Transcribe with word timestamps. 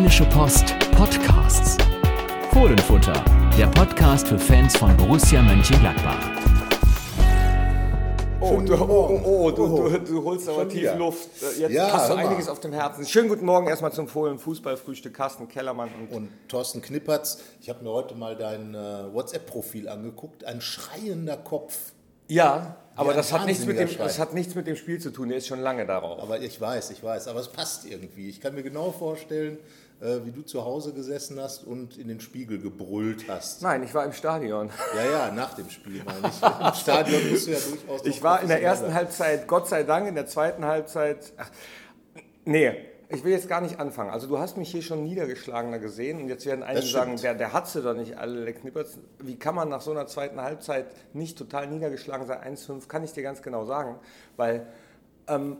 Rheinische 0.00 0.24
Post 0.30 0.74
Podcasts. 0.92 1.76
Fohlenfutter, 2.54 3.22
der 3.58 3.66
Podcast 3.66 4.28
für 4.28 4.38
Fans 4.38 4.74
von 4.74 4.96
Borussia 4.96 5.42
Mönchengladbach. 5.42 6.16
Oh, 8.40 8.62
du, 8.62 8.74
oh, 8.76 9.20
oh, 9.22 9.50
du, 9.50 9.66
du, 9.66 9.98
du 9.98 10.24
holst 10.24 10.48
aber 10.48 10.66
tief 10.66 10.80
wieder. 10.80 10.96
Luft. 10.96 11.28
Jetzt 11.58 11.70
Ja, 11.70 11.92
hast 11.92 12.08
du 12.08 12.14
einiges 12.14 12.48
auf 12.48 12.60
dem 12.60 12.72
Herzen. 12.72 13.04
Schönen 13.04 13.28
guten 13.28 13.44
Morgen 13.44 13.66
erstmal 13.66 13.92
zum 13.92 14.08
Fohlen 14.08 14.38
Fußballfrühstück. 14.38 15.12
Carsten 15.12 15.48
Kellermann 15.48 15.90
und, 16.00 16.16
Und 16.16 16.30
Thorsten 16.48 16.80
Knippertz, 16.80 17.42
ich 17.60 17.68
habe 17.68 17.84
mir 17.84 17.90
heute 17.90 18.14
mal 18.14 18.34
dein 18.36 18.74
äh, 18.74 19.12
WhatsApp-Profil 19.12 19.86
angeguckt. 19.86 20.46
Ein 20.46 20.62
schreiender 20.62 21.36
Kopf. 21.36 21.76
Ja, 22.26 22.76
aber 22.96 23.10
ein 23.10 23.16
das 23.16 23.32
hat, 23.32 23.44
nichts 23.44 23.66
mit 23.66 23.78
dem, 23.78 23.88
das 23.98 24.18
hat 24.18 24.32
nichts 24.32 24.54
mit 24.54 24.66
dem 24.66 24.76
Spiel 24.76 24.98
zu 24.98 25.10
tun. 25.10 25.28
Der 25.28 25.38
ist 25.38 25.46
schon 25.46 25.60
lange 25.60 25.84
darauf. 25.84 26.20
Aber 26.22 26.40
ich 26.40 26.58
weiß, 26.58 26.90
ich 26.90 27.02
weiß, 27.02 27.28
aber 27.28 27.40
es 27.40 27.48
passt 27.48 27.84
irgendwie. 27.86 28.28
Ich 28.30 28.40
kann 28.40 28.54
mir 28.54 28.62
genau 28.62 28.92
vorstellen, 28.92 29.58
äh, 30.00 30.24
wie 30.24 30.32
du 30.32 30.42
zu 30.42 30.64
Hause 30.64 30.92
gesessen 30.94 31.38
hast 31.38 31.64
und 31.64 31.98
in 31.98 32.08
den 32.08 32.20
Spiegel 32.20 32.58
gebrüllt 32.58 33.26
hast. 33.28 33.62
Nein, 33.62 33.82
ich 33.82 33.92
war 33.92 34.04
im 34.04 34.12
Stadion. 34.12 34.70
Ja, 34.96 35.10
ja, 35.10 35.30
nach 35.30 35.54
dem 35.54 35.68
Spiel 35.68 36.02
meine 36.04 36.28
ich. 36.28 36.42
Im 36.42 36.74
Stadion 36.74 37.22
bist 37.30 37.46
du 37.46 37.50
ja 37.52 37.58
durchaus. 37.58 38.06
Ich 38.06 38.22
war 38.22 38.40
in 38.40 38.48
der 38.48 38.62
ersten 38.62 38.94
Halbzeit, 38.94 39.46
Gott 39.46 39.68
sei 39.68 39.82
Dank, 39.82 40.08
in 40.08 40.14
der 40.14 40.26
zweiten 40.26 40.64
Halbzeit. 40.64 41.32
Ach, 41.36 41.50
nee, 42.46 42.74
ich 43.10 43.24
will 43.24 43.32
jetzt 43.32 43.48
gar 43.48 43.60
nicht 43.60 43.78
anfangen. 43.78 44.10
Also 44.10 44.26
du 44.26 44.38
hast 44.38 44.56
mich 44.56 44.70
hier 44.70 44.82
schon 44.82 45.04
niedergeschlagener 45.04 45.80
gesehen 45.80 46.22
und 46.22 46.28
jetzt 46.28 46.46
werden 46.46 46.62
einige 46.62 46.86
sagen, 46.86 47.16
der, 47.16 47.34
der 47.34 47.52
hat 47.52 47.68
sie 47.68 47.82
doch 47.82 47.94
nicht 47.94 48.16
alle, 48.16 48.44
der 48.44 48.54
Knippertz. 48.54 48.98
Wie 49.18 49.36
kann 49.36 49.54
man 49.54 49.68
nach 49.68 49.80
so 49.80 49.90
einer 49.90 50.06
zweiten 50.06 50.40
Halbzeit 50.40 50.86
nicht 51.12 51.36
total 51.36 51.66
niedergeschlagen 51.66 52.26
sein? 52.26 52.56
1-5 52.56 52.86
kann 52.86 53.02
ich 53.02 53.12
dir 53.12 53.22
ganz 53.22 53.42
genau 53.42 53.64
sagen, 53.64 53.96
weil 54.36 54.66
ähm, 55.26 55.58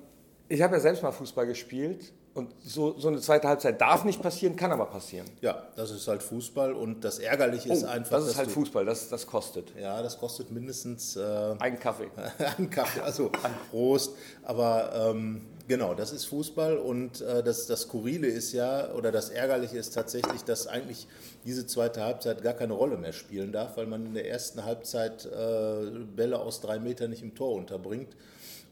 ich 0.49 0.63
habe 0.63 0.77
ja 0.77 0.81
selbst 0.81 1.03
mal 1.03 1.13
Fußball 1.13 1.47
gespielt 1.47 2.13
und 2.33 2.53
so, 2.65 2.97
so 2.99 3.09
eine 3.09 3.21
zweite 3.21 3.49
Halbzeit 3.49 3.81
darf 3.81 4.05
nicht 4.05 4.23
passieren, 4.23 4.55
kann 4.55 4.71
aber 4.71 4.87
passieren. 4.87 5.27
Ja, 5.41 5.67
das 5.77 5.91
ist 5.91 6.07
halt 6.07 6.23
Fußball 6.23 6.73
und 6.73 7.03
das 7.05 7.19
Ärgerliche 7.19 7.73
ist 7.73 7.83
Oh, 7.85 7.89
einfach. 7.89 8.19
das 8.19 8.29
ist 8.29 8.37
halt 8.39 8.51
Fußball, 8.51 8.85
das, 8.85 9.09
das 9.09 9.27
kostet. 9.27 9.73
Ja, 9.81 10.01
das 10.03 10.19
kostet 10.19 10.51
mindestens. 10.53 11.17
Äh, 11.17 11.55
Ein 11.59 11.79
Kaffee. 11.81 12.09
Ein 12.59 12.71
Kaffee, 12.71 13.01
also 13.01 13.31
Prost. 13.71 14.13
Aber 14.45 14.93
ähm, 15.11 15.41
genau, 15.67 15.95
das 15.95 16.13
ist 16.13 16.27
Fußball 16.27 16.77
und 16.79 17.21
äh, 17.21 17.43
das, 17.43 17.67
das 17.67 17.83
Skurrile 17.83 18.29
ist 18.29 18.53
ja, 18.53 18.93
oder 18.93 19.11
das 19.11 19.31
Ärgerliche 19.31 19.79
ist 19.79 19.93
tatsächlich, 19.95 20.45
dass 20.45 20.69
eigentlich 20.69 21.09
diese 21.45 21.67
zweite 21.67 22.03
Halbzeit 22.05 22.43
gar 22.43 22.55
keine 22.55 22.75
Rolle 22.75 22.97
mehr 22.97 23.13
spielen 23.13 23.51
darf, 23.51 23.77
weil 23.77 23.87
man 23.87 24.07
in 24.07 24.15
der 24.15 24.29
ersten 24.29 24.65
Halbzeit 24.65 25.27
äh, 25.27 25.91
Bälle 26.15 26.39
aus 26.39 26.61
drei 26.61 26.79
Metern 26.79 27.11
nicht 27.11 27.23
im 27.23 27.35
Tor 27.35 27.55
unterbringt. 27.57 28.15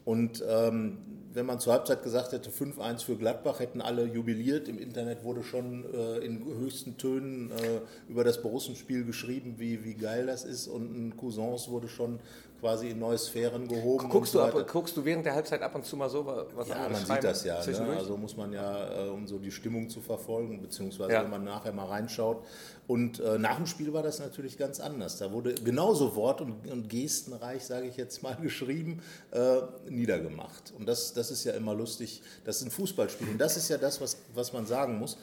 Und 0.05 0.43
ähm, 0.47 0.97
wenn 1.33 1.45
man 1.45 1.59
zur 1.59 1.73
Halbzeit 1.73 2.03
gesagt 2.03 2.31
hätte, 2.31 2.49
5-1 2.49 3.03
für 3.03 3.15
Gladbach, 3.15 3.59
hätten 3.59 3.81
alle 3.81 4.05
jubiliert. 4.05 4.67
Im 4.67 4.79
Internet 4.79 5.23
wurde 5.23 5.43
schon 5.43 5.85
äh, 5.93 6.17
in 6.19 6.43
höchsten 6.43 6.97
Tönen 6.97 7.51
äh, 7.51 7.81
über 8.09 8.23
das 8.23 8.41
Borussenspiel 8.41 9.05
geschrieben, 9.05 9.55
wie, 9.57 9.83
wie 9.83 9.93
geil 9.93 10.25
das 10.25 10.43
ist. 10.43 10.67
Und 10.67 10.95
ein 10.95 11.17
Cousins 11.17 11.69
wurde 11.69 11.87
schon 11.87 12.19
quasi 12.59 12.89
in 12.89 12.99
neue 12.99 13.17
Sphären 13.17 13.67
gehoben. 13.67 14.09
Guckst 14.09 14.33
du, 14.33 14.39
so 14.39 14.43
weiter. 14.43 14.59
ab, 14.59 14.67
guckst 14.71 14.95
du 14.97 15.05
während 15.05 15.25
der 15.25 15.33
Halbzeit 15.35 15.61
ab 15.61 15.75
und 15.75 15.85
zu 15.85 15.95
mal 15.97 16.09
so 16.09 16.25
was 16.25 16.67
Ja, 16.67 16.89
man 16.89 16.95
sieht 17.05 17.23
das 17.23 17.43
ja. 17.43 17.59
Ne? 17.65 17.97
Also 17.97 18.17
muss 18.17 18.35
man 18.35 18.51
ja, 18.53 19.05
äh, 19.05 19.09
um 19.09 19.27
so 19.27 19.37
die 19.39 19.51
Stimmung 19.51 19.89
zu 19.89 20.01
verfolgen, 20.01 20.61
beziehungsweise 20.61 21.11
Ja. 21.13 21.23
wenn 21.23 21.29
man 21.31 21.43
nachher 21.43 21.71
mal 21.71 21.85
reinschaut. 21.85 22.43
Und 22.87 23.19
äh, 23.19 23.37
nach 23.37 23.57
dem 23.57 23.67
Spiel 23.67 23.93
war 23.93 24.01
das 24.01 24.19
natürlich 24.19 24.57
ganz 24.57 24.79
anders. 24.79 25.17
Da 25.19 25.31
wurde 25.31 25.53
genauso 25.53 26.15
wort- 26.15 26.41
und, 26.41 26.67
und 26.71 26.89
gestenreich, 26.89 27.63
sage 27.63 27.87
ich 27.87 27.97
jetzt 27.97 28.23
mal, 28.23 28.35
geschrieben, 28.41 29.01
äh, 29.31 29.57
niedergemacht. 29.87 30.73
Und 30.77 30.87
das, 30.87 31.13
das 31.13 31.29
ist 31.31 31.43
ja 31.43 31.53
immer 31.53 31.75
lustig. 31.75 32.21
Das 32.45 32.57
ist 32.57 32.63
ein 32.65 32.71
Fußballspiel. 32.71 33.29
Und 33.29 33.37
das 33.37 33.57
ist 33.57 33.69
ja 33.69 33.77
das, 33.77 34.01
was, 34.01 34.17
was 34.33 34.53
man 34.53 34.65
sagen 34.65 34.97
muss. 34.97 35.17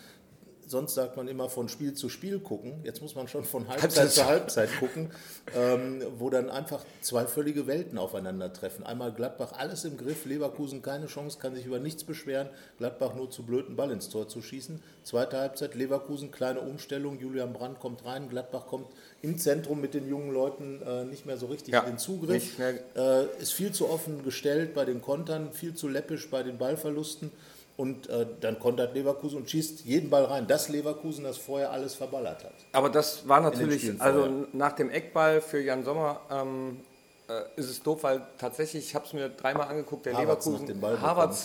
Sonst 0.67 0.95
sagt 0.95 1.17
man 1.17 1.29
immer 1.29 1.49
von 1.49 1.69
Spiel 1.69 1.95
zu 1.95 2.09
Spiel 2.09 2.41
gucken. 2.41 2.81
Jetzt 2.83 3.01
muss 3.01 3.15
man 3.15 3.29
schon 3.29 3.45
von 3.45 3.69
Halbzeit 3.69 3.83
Halbzeit 3.83 4.11
zu 4.11 4.25
Halbzeit 4.27 4.69
gucken, 4.81 5.11
ähm, 5.55 6.03
wo 6.19 6.29
dann 6.29 6.51
einfach 6.51 6.85
zwei 7.01 7.27
völlige 7.27 7.67
Welten 7.67 7.99
aufeinandertreffen. 7.99 8.85
Einmal 8.85 9.13
Gladbach 9.13 9.53
alles 9.53 9.85
im 9.85 9.97
Griff, 9.97 10.25
Leverkusen 10.25 10.83
keine 10.83 11.07
Chance, 11.07 11.39
kann 11.39 11.55
sich 11.55 11.67
über 11.67 11.79
nichts 11.79 12.05
beschweren. 12.05 12.49
Gladbach 12.79 13.15
nur 13.15 13.31
zu 13.31 13.45
blöd, 13.45 13.67
einen 13.67 13.77
Ball 13.77 13.91
ins 13.93 14.09
Tor 14.09 14.29
zu 14.29 14.43
schießen. 14.43 14.83
Zweite 15.05 15.39
Halbzeit 15.39 15.75
Leverkusen, 15.77 16.33
kleine 16.33 16.61
Umstellung. 16.61 17.19
Julian 17.21 17.53
Brandt 17.53 17.79
kommt 17.79 18.05
rein, 18.05 18.29
Gladbach 18.29 18.67
kommt 18.67 18.89
im 19.23 19.39
Zentrum 19.39 19.81
mit 19.81 19.95
den 19.95 20.09
jungen 20.09 20.33
Leuten 20.33 20.83
äh, 20.83 21.05
nicht 21.05 21.27
mehr 21.27 21.37
so 21.37 21.47
richtig 21.47 21.75
Ja, 21.75 21.81
in 21.81 21.93
den 21.93 21.99
Zugriff. 21.99 22.59
Äh, 22.59 23.27
ist 23.41 23.53
viel 23.53 23.73
zu 23.73 23.89
offen 23.89 24.25
gestellt 24.25 24.75
bei 24.75 24.85
den 24.85 25.01
Kontern, 25.01 25.53
viel 25.53 25.75
zu 25.75 25.89
läppisch 25.89 26.29
bei 26.31 26.43
den 26.43 26.59
Ballverlusten. 26.59 27.31
Und 27.77 28.09
äh, 28.09 28.27
dann 28.41 28.59
kontert 28.59 28.95
Leverkusen 28.95 29.37
und 29.37 29.51
schießt 29.51 29.85
jeden 29.85 30.09
Ball 30.09 30.25
rein. 30.25 30.47
Das 30.47 30.69
Leverkusen, 30.71 31.25
das 31.25 31.37
vorher 31.37 31.71
alles 31.73 31.95
verballert 31.95 32.43
hat. 32.45 32.55
Aber 32.73 32.89
das 32.89 33.29
war 33.29 33.41
natürlich, 33.41 34.01
also 34.01 34.47
nach 34.55 34.73
dem 34.73 34.89
Eckball 34.91 35.43
für 35.43 35.61
Jan 35.61 35.85
Sommer 35.85 36.21
ähm, 36.31 36.81
äh, 37.29 37.43
ist 37.57 37.69
es 37.69 37.83
doof, 37.83 38.03
weil 38.03 38.23
tatsächlich, 38.39 38.87
ich 38.87 38.95
habe 38.95 39.05
es 39.05 39.13
mir 39.13 39.29
dreimal 39.29 39.69
angeguckt, 39.69 40.07
der 40.07 40.17
Havertz 40.17 40.47
Leverkusen, 40.47 40.67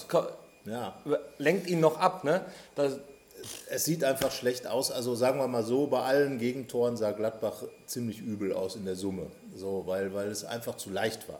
ko- 0.08 0.24
Ja. 0.66 0.94
lenkt 1.38 1.68
ihn 1.68 1.82
noch 1.82 2.00
ab. 2.00 2.24
Ne? 2.24 2.46
Das, 2.76 2.94
Es 3.70 3.84
sieht 3.86 4.04
einfach 4.06 4.32
schlecht 4.32 4.68
aus. 4.68 4.90
Also 4.92 5.16
sagen 5.16 5.38
wir 5.40 5.48
mal 5.48 5.64
so, 5.64 5.88
bei 5.88 6.02
allen 6.02 6.38
Gegentoren 6.38 6.96
sah 6.96 7.12
Gladbach 7.12 7.64
ziemlich 7.88 8.20
übel 8.20 8.54
aus 8.54 8.76
in 8.78 8.86
der 8.86 8.96
Summe. 8.96 9.26
So, 9.56 9.84
weil, 9.86 10.14
weil 10.14 10.30
es 10.30 10.46
einfach 10.46 10.78
zu 10.78 10.92
leicht 10.92 11.28
war. 11.28 11.40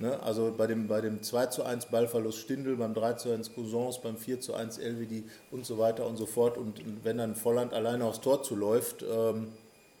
Ne? 0.00 0.18
Also 0.22 0.52
bei 0.56 0.66
dem, 0.66 0.88
bei 0.88 1.00
dem 1.02 1.22
2 1.22 1.46
zu 1.46 1.62
1 1.62 1.86
Ballverlust 1.86 2.38
Stindl, 2.38 2.76
beim 2.76 2.94
3 2.94 3.12
zu 3.14 3.30
1 3.30 3.54
Cousins, 3.54 4.00
beim 4.00 4.16
4 4.16 4.40
zu 4.40 4.54
1 4.54 4.78
Elvedi 4.78 5.24
und 5.50 5.66
so 5.66 5.78
weiter 5.78 6.06
und 6.06 6.16
so 6.16 6.24
fort. 6.26 6.56
Und 6.56 6.80
wenn 7.04 7.18
dann 7.18 7.34
Volland 7.36 7.74
alleine 7.74 8.06
aufs 8.06 8.20
Tor 8.22 8.42
zuläuft, 8.42 9.02
ähm, 9.02 9.48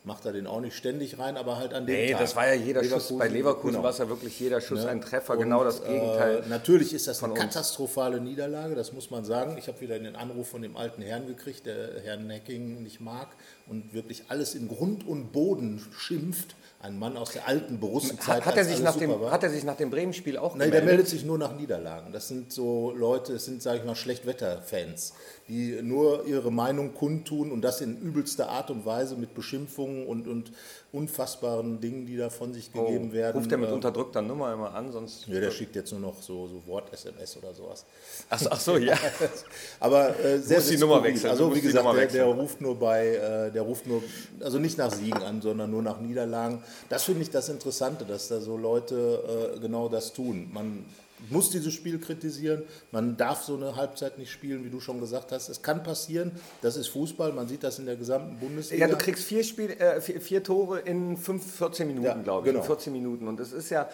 macht 0.04 0.24
er 0.24 0.32
den 0.32 0.46
auch 0.46 0.60
nicht 0.60 0.74
ständig 0.74 1.18
rein, 1.18 1.36
aber 1.36 1.58
halt 1.58 1.74
an 1.74 1.84
dem 1.84 1.94
nee, 1.94 2.12
Tag. 2.12 2.20
das 2.22 2.34
war 2.34 2.46
ja 2.46 2.54
jeder 2.54 2.82
Schuss. 2.82 3.16
Bei 3.18 3.28
Leverkusen 3.28 3.72
genau. 3.72 3.82
war 3.82 3.90
es 3.90 3.98
ja 3.98 4.08
wirklich 4.08 4.40
jeder 4.40 4.60
Schuss 4.62 4.84
Ne? 4.84 4.88
ein 4.88 5.00
Treffer, 5.02 5.34
Und, 5.34 5.40
genau 5.40 5.62
das 5.62 5.84
Gegenteil. 5.84 6.42
Äh, 6.44 6.48
natürlich 6.48 6.94
ist 6.94 7.06
das 7.06 7.22
eine 7.22 7.34
uns. 7.34 7.42
katastrophale 7.42 8.20
Niederlage, 8.20 8.74
das 8.74 8.94
muss 8.94 9.10
man 9.10 9.26
sagen. 9.26 9.58
Ich 9.58 9.68
habe 9.68 9.78
wieder 9.82 9.98
den 9.98 10.16
Anruf 10.16 10.48
von 10.48 10.62
dem 10.62 10.78
alten 10.78 11.02
Herrn 11.02 11.26
gekriegt, 11.26 11.66
der 11.66 12.00
Herrn 12.02 12.26
Necking 12.26 12.82
nicht 12.82 13.00
mag 13.02 13.28
und 13.66 13.92
wirklich 13.92 14.24
alles 14.28 14.54
in 14.54 14.68
Grund 14.68 15.06
und 15.06 15.32
Boden 15.32 15.86
schimpft. 15.98 16.56
Ein 16.82 16.98
Mann 16.98 17.18
aus 17.18 17.32
der 17.32 17.46
alten 17.46 17.78
Borussenzeit. 17.78 18.42
hat, 18.46 18.56
er 18.56 18.64
sich 18.64 18.80
nach 18.80 18.96
dem, 18.96 19.10
war. 19.20 19.30
hat 19.30 19.42
er 19.42 19.50
sich 19.50 19.64
nach 19.64 19.76
dem 19.76 19.90
Bremen-Spiel 19.90 20.38
auch 20.38 20.54
Nein, 20.54 20.70
der 20.70 20.80
gemeldet? 20.80 20.86
meldet 20.86 21.08
sich 21.08 21.24
nur 21.26 21.36
nach 21.36 21.54
Niederlagen. 21.54 22.10
Das 22.10 22.28
sind 22.28 22.50
so 22.52 22.92
Leute, 22.96 23.34
das 23.34 23.44
sind, 23.44 23.60
sage 23.60 23.80
ich 23.80 23.84
mal, 23.84 23.94
Schlechtwetter-Fans, 23.94 25.12
die 25.46 25.78
nur 25.82 26.24
ihre 26.24 26.50
Meinung 26.50 26.94
kundtun 26.94 27.52
und 27.52 27.60
das 27.60 27.82
in 27.82 27.98
übelster 28.00 28.48
Art 28.48 28.70
und 28.70 28.86
Weise 28.86 29.16
mit 29.16 29.34
Beschimpfungen 29.34 30.06
und, 30.06 30.26
und 30.26 30.52
unfassbaren 30.92 31.80
Dingen, 31.80 32.06
die 32.06 32.16
da 32.16 32.30
von 32.30 32.52
sich 32.52 32.72
gegeben 32.72 33.12
werden. 33.12 33.36
Oh, 33.36 33.38
Ruft 33.40 33.52
er 33.52 33.58
mit 33.58 33.68
Äh, 33.70 33.72
unterdrückter 33.74 34.22
Nummer 34.22 34.52
immer 34.52 34.74
an, 34.74 34.90
sonst... 34.90 35.26
ja, 35.28 35.38
der 35.38 35.50
schickt 35.50 35.76
jetzt 35.76 35.92
nur 35.92 36.00
noch 36.00 36.20
so, 36.22 36.48
so 36.48 36.62
Wort-SMS 36.66 37.36
oder 37.36 37.54
sowas. 37.54 37.84
Ach, 38.28 38.38
so, 38.40 38.50
ach 38.50 38.60
so, 38.60 38.76
ja. 38.76 38.96
Aber 39.80 40.18
äh, 40.18 40.38
sehr, 40.38 40.56
musst 40.58 40.70
die 40.70 40.76
sehr 40.76 40.86
Nummer 40.88 41.02
wechseln, 41.04 41.30
Also 41.30 41.54
wie 41.54 41.60
gesagt, 41.60 41.86
der, 41.96 42.06
der 42.06 42.24
ruft 42.24 42.60
nur 42.60 42.76
bei, 42.78 43.06
äh, 43.16 43.52
der 43.52 43.62
ruft 43.62 43.86
nur, 43.86 44.02
also 44.40 44.58
nicht 44.58 44.78
nach 44.78 44.90
Siegen 44.92 45.22
an, 45.22 45.40
sondern 45.42 45.70
nur 45.70 45.82
nach 45.82 46.00
Niederlagen. 46.00 46.62
Das 46.88 47.04
finde 47.04 47.22
ich 47.22 47.30
das 47.30 47.48
Interessante, 47.48 48.04
dass 48.04 48.28
da 48.28 48.40
so 48.40 48.56
Leute 48.56 49.54
äh, 49.56 49.60
genau 49.60 49.88
das 49.88 50.12
tun. 50.12 50.48
Man 50.52 50.84
muss 51.28 51.50
dieses 51.50 51.74
Spiel 51.74 51.98
kritisieren, 51.98 52.62
man 52.92 53.16
darf 53.16 53.42
so 53.44 53.54
eine 53.54 53.76
Halbzeit 53.76 54.16
nicht 54.16 54.30
spielen, 54.30 54.64
wie 54.64 54.70
du 54.70 54.80
schon 54.80 55.00
gesagt 55.00 55.32
hast. 55.32 55.50
Es 55.50 55.60
kann 55.60 55.82
passieren, 55.82 56.32
das 56.62 56.76
ist 56.76 56.88
Fußball, 56.88 57.32
man 57.32 57.46
sieht 57.46 57.62
das 57.62 57.78
in 57.78 57.84
der 57.86 57.96
gesamten 57.96 58.38
Bundesliga. 58.38 58.86
Ja, 58.86 58.90
du 58.90 58.96
kriegst 58.96 59.24
vier, 59.24 59.44
Spiel, 59.44 59.70
äh, 59.70 60.00
vier, 60.00 60.20
vier 60.20 60.42
Tore 60.42 60.78
in 60.80 61.16
fünf, 61.18 61.44
14 61.56 61.86
Minuten, 61.86 62.06
Ja, 62.06 62.14
glaube 62.14 62.46
ich. 62.48 62.52
genau. 62.52 62.62
In 62.64 62.66
14 62.66 62.92
Minuten. 62.92 63.28
Und 63.28 63.38
das 63.38 63.52
ist 63.52 63.68
ja, 63.68 63.90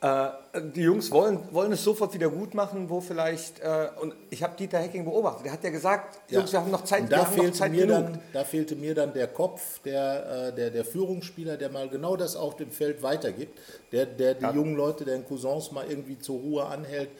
äh, 0.00 0.28
die 0.74 0.82
Jungs 0.82 1.10
wollen, 1.10 1.40
wollen 1.50 1.72
es 1.72 1.82
sofort 1.82 2.14
wieder 2.14 2.28
gut 2.28 2.54
machen, 2.54 2.88
wo 2.88 3.00
vielleicht, 3.00 3.58
äh, 3.60 3.88
und 4.00 4.14
ich 4.30 4.42
habe 4.42 4.56
Dieter 4.56 4.78
Hecking 4.78 5.04
beobachtet, 5.04 5.46
der 5.46 5.52
hat 5.52 5.64
ja 5.64 5.70
gesagt, 5.70 6.20
Ja. 6.28 6.38
Jungs, 6.38 6.52
wir 6.52 6.60
haben 6.60 6.70
noch 6.70 6.84
Zeit, 6.84 7.02
Und 7.02 7.10
wir 7.10 7.16
da 7.16 7.26
haben 7.26 7.36
noch 7.36 7.52
Zeit 7.52 7.70
mir 7.72 7.86
genug. 7.86 8.04
dann, 8.04 8.20
da 8.32 8.44
fehlte 8.44 8.76
mir 8.76 8.94
dann 8.94 9.12
der 9.12 9.26
Kopf 9.26 9.80
der, 9.80 10.48
äh, 10.50 10.54
der, 10.54 10.70
der 10.70 10.84
Führungsspieler, 10.84 11.56
der 11.56 11.70
mal 11.70 11.88
genau 11.88 12.16
das 12.16 12.36
auf 12.36 12.54
dem 12.56 12.70
Feld 12.70 13.02
weitergibt, 13.02 13.58
der, 13.90 14.06
der 14.06 14.34
die 14.34 14.46
jungen 14.46 14.76
Leute, 14.76 15.04
der 15.04 15.16
in 15.16 15.24
Cousins 15.24 15.72
mal 15.72 15.84
irgendwie 15.88 16.18
zur 16.18 16.38
Ruhe 16.38 16.64
anhält. 16.66 17.10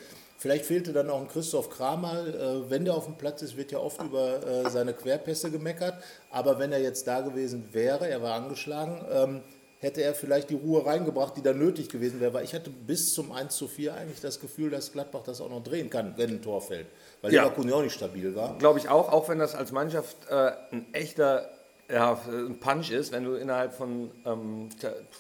Vielleicht 0.41 0.67
fehlte 0.67 0.93
dann 0.93 1.11
auch 1.11 1.21
ein 1.21 1.27
Christoph 1.27 1.69
Kramer. 1.71 2.25
Äh, 2.29 2.71
wenn 2.71 2.85
der 2.85 2.95
auf 2.95 3.07
dem 3.07 3.17
Platz 3.17 3.43
ist, 3.43 3.57
wird 3.57 3.73
ja 3.73 3.79
oft 3.81 4.01
über 4.01 4.47
äh, 4.47 4.71
seine 4.71 4.95
Querpässe 4.95 5.51
gemeckert. 5.51 5.95
Aber 6.31 6.61
wenn 6.61 6.71
er 6.71 6.81
jetzt 6.81 7.09
da 7.09 7.23
gewesen 7.23 7.71
wäre, 7.73 8.09
er 8.09 8.23
war 8.23 8.35
angeschlagen, 8.35 9.05
ähm, 9.13 9.41
hätte 9.81 10.03
er 10.03 10.15
vielleicht 10.15 10.51
die 10.51 10.55
Ruhe 10.55 10.85
reingebracht, 10.85 11.37
die 11.37 11.43
da 11.43 11.53
nötig 11.53 11.89
gewesen 11.89 12.21
wäre. 12.21 12.33
Weil 12.35 12.45
ich 12.45 12.55
hatte 12.55 12.71
bis 12.71 13.15
zum 13.15 13.31
1 13.33 13.55
zu 13.57 13.69
4 13.69 13.95
eigentlich 13.95 14.21
das 14.21 14.41
Gefühl, 14.41 14.71
dass 14.71 14.93
Gladbach 14.93 15.23
das 15.25 15.41
auch 15.41 15.51
noch 15.51 15.63
drehen 15.63 15.89
kann, 15.91 16.15
wenn 16.17 16.31
ein 16.31 16.43
Tor 16.43 16.61
fällt. 16.61 16.87
Weil 17.23 17.33
Ja. 17.33 17.43
Leverkusen 17.45 17.71
ja 17.71 17.77
auch 17.77 17.83
nicht 17.83 17.95
stabil 17.95 18.35
war. 18.35 18.59
Glaube 18.59 18.79
ich 18.79 18.89
auch, 18.89 19.13
auch 19.13 19.29
wenn 19.29 19.39
das 19.39 19.55
als 19.55 19.71
Mannschaft 19.73 20.17
äh, 20.31 20.53
ein 20.73 20.87
echter 20.93 21.49
ja, 21.91 22.21
ein 22.29 22.61
Punch 22.61 22.91
ist, 22.91 23.13
wenn 23.13 23.25
du 23.25 23.33
innerhalb 23.37 23.73
von, 23.73 24.11
ähm, 24.27 24.69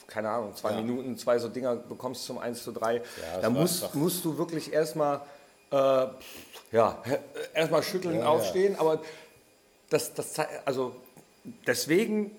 keine 0.06 0.28
Ahnung, 0.28 0.54
zwei 0.54 0.72
Ja. 0.72 0.76
Minuten 0.82 1.16
zwei 1.16 1.38
so 1.38 1.48
Dinger 1.48 1.76
bekommst 1.76 2.24
zum 2.26 2.36
1 2.36 2.62
zu 2.62 2.72
3. 2.72 2.98
das 2.98 3.40
da 3.40 3.48
musst, 3.48 3.84
einfach- 3.84 3.94
musst 3.94 4.22
du 4.24 4.36
wirklich 4.36 4.70
erstmal 4.72 5.22
äh, 5.70 6.06
ja, 6.72 7.02
erstmal 7.54 7.82
schütteln, 7.82 8.16
Ja, 8.16 8.20
ja. 8.20 8.26
aufstehen, 8.28 8.76
aber 8.78 9.00
das, 9.88 10.12
das, 10.12 10.34
also 10.66 10.94
deswegen 11.66 12.32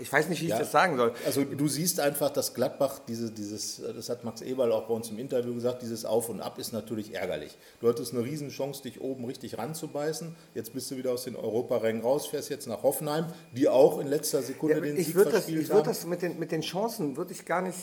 ich 0.00 0.12
weiß 0.12 0.28
nicht, 0.28 0.42
wie 0.42 0.48
ja. 0.48 0.56
ich 0.56 0.60
das 0.60 0.70
sagen 0.70 0.96
soll. 0.96 1.14
Also 1.24 1.42
du 1.42 1.66
siehst 1.66 1.98
einfach, 1.98 2.30
dass 2.30 2.52
Gladbach, 2.52 3.00
diese, 3.08 3.30
dieses, 3.30 3.80
das 3.80 4.10
hat 4.10 4.24
Max 4.24 4.42
Eberl 4.42 4.70
auch 4.70 4.86
bei 4.86 4.94
uns 4.94 5.08
im 5.10 5.18
Interview 5.18 5.54
gesagt, 5.54 5.82
dieses 5.82 6.04
Auf 6.04 6.28
und 6.28 6.42
Ab 6.42 6.58
ist 6.58 6.72
natürlich 6.72 7.14
ärgerlich. 7.14 7.56
Du 7.80 7.88
hattest 7.88 8.12
eine 8.12 8.22
Riesenchance, 8.22 8.82
dich 8.82 9.00
oben 9.00 9.24
richtig 9.24 9.56
ranzubeißen. 9.56 10.36
Jetzt 10.54 10.74
bist 10.74 10.90
du 10.90 10.96
wieder 10.96 11.12
aus 11.12 11.24
den 11.24 11.36
Europarängen 11.36 12.02
raus, 12.02 12.26
fährst 12.26 12.50
jetzt 12.50 12.66
nach 12.66 12.82
Hoffenheim, 12.82 13.26
die 13.52 13.68
auch 13.68 13.98
in 13.98 14.08
letzter 14.08 14.42
Sekunde 14.42 14.76
ja, 14.76 14.80
den 14.82 14.96
ich 14.98 15.06
Sieg 15.06 15.14
verspielt 15.14 15.58
das, 15.58 15.64
Ich 15.64 15.70
würde 15.70 15.88
das 15.88 16.06
mit 16.06 16.20
den, 16.20 16.38
mit 16.38 16.52
den 16.52 16.60
Chancen, 16.60 17.16
würde 17.16 17.32
ich 17.32 17.46
gar 17.46 17.62
nicht... 17.62 17.78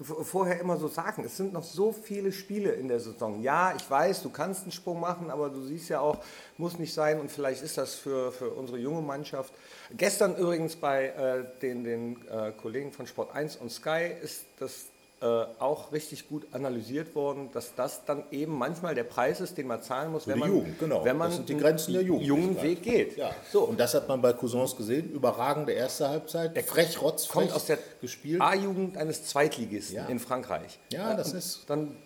Vorher 0.00 0.60
immer 0.60 0.76
so 0.76 0.88
sagen. 0.88 1.24
Es 1.24 1.36
sind 1.36 1.52
noch 1.52 1.62
so 1.62 1.90
viele 1.92 2.30
Spiele 2.30 2.72
in 2.72 2.88
der 2.88 3.00
Saison. 3.00 3.42
Ja, 3.42 3.74
ich 3.74 3.90
weiß, 3.90 4.22
du 4.22 4.30
kannst 4.30 4.62
einen 4.62 4.72
Sprung 4.72 5.00
machen, 5.00 5.30
aber 5.30 5.48
du 5.48 5.62
siehst 5.62 5.88
ja 5.88 6.00
auch, 6.00 6.18
muss 6.58 6.78
nicht 6.78 6.92
sein 6.92 7.18
und 7.18 7.30
vielleicht 7.30 7.62
ist 7.62 7.78
das 7.78 7.94
für, 7.94 8.30
für 8.30 8.50
unsere 8.50 8.78
junge 8.78 9.00
Mannschaft. 9.00 9.54
Gestern 9.96 10.36
übrigens 10.36 10.76
bei 10.76 11.06
äh, 11.06 11.60
den, 11.60 11.84
den 11.84 12.28
äh, 12.28 12.52
Kollegen 12.52 12.92
von 12.92 13.06
Sport 13.06 13.34
1 13.34 13.56
und 13.56 13.70
Sky 13.70 14.10
ist 14.22 14.44
das 14.58 14.86
auch 15.20 15.92
richtig 15.92 16.28
gut 16.28 16.46
analysiert 16.52 17.14
worden, 17.14 17.48
dass 17.54 17.74
das 17.74 18.04
dann 18.04 18.24
eben 18.30 18.52
manchmal 18.52 18.94
der 18.94 19.04
Preis 19.04 19.40
ist, 19.40 19.56
den 19.56 19.66
man 19.66 19.82
zahlen 19.82 20.12
muss, 20.12 20.26
wenn 20.26 20.38
man, 20.38 20.50
Jugend, 20.50 20.78
genau. 20.78 21.04
wenn 21.06 21.16
man 21.16 21.46
die 21.46 21.56
Grenzen 21.56 21.94
der 21.94 22.02
Jugend 22.02 22.26
jungen 22.26 22.62
Weg 22.62 22.82
geht. 22.82 23.16
Ja. 23.16 23.30
So. 23.50 23.62
Und 23.62 23.80
das 23.80 23.94
hat 23.94 24.08
man 24.08 24.20
bei 24.20 24.34
Cousins 24.34 24.76
gesehen, 24.76 25.10
überragende 25.10 25.72
erste 25.72 26.10
Halbzeit, 26.10 26.54
der 26.54 26.64
frech, 26.64 27.00
rotzfrech 27.00 27.48
kommt 27.48 27.52
aus 27.54 27.64
der 27.64 27.78
gespielt. 28.02 28.42
A-Jugend 28.42 28.98
eines 28.98 29.24
Zweitligisten 29.24 29.96
ja. 29.96 30.06
in 30.06 30.18
Frankreich. 30.18 30.78
Ja, 30.92 31.14
das 31.14 31.32
ist 31.32 31.64
dann 31.68 31.96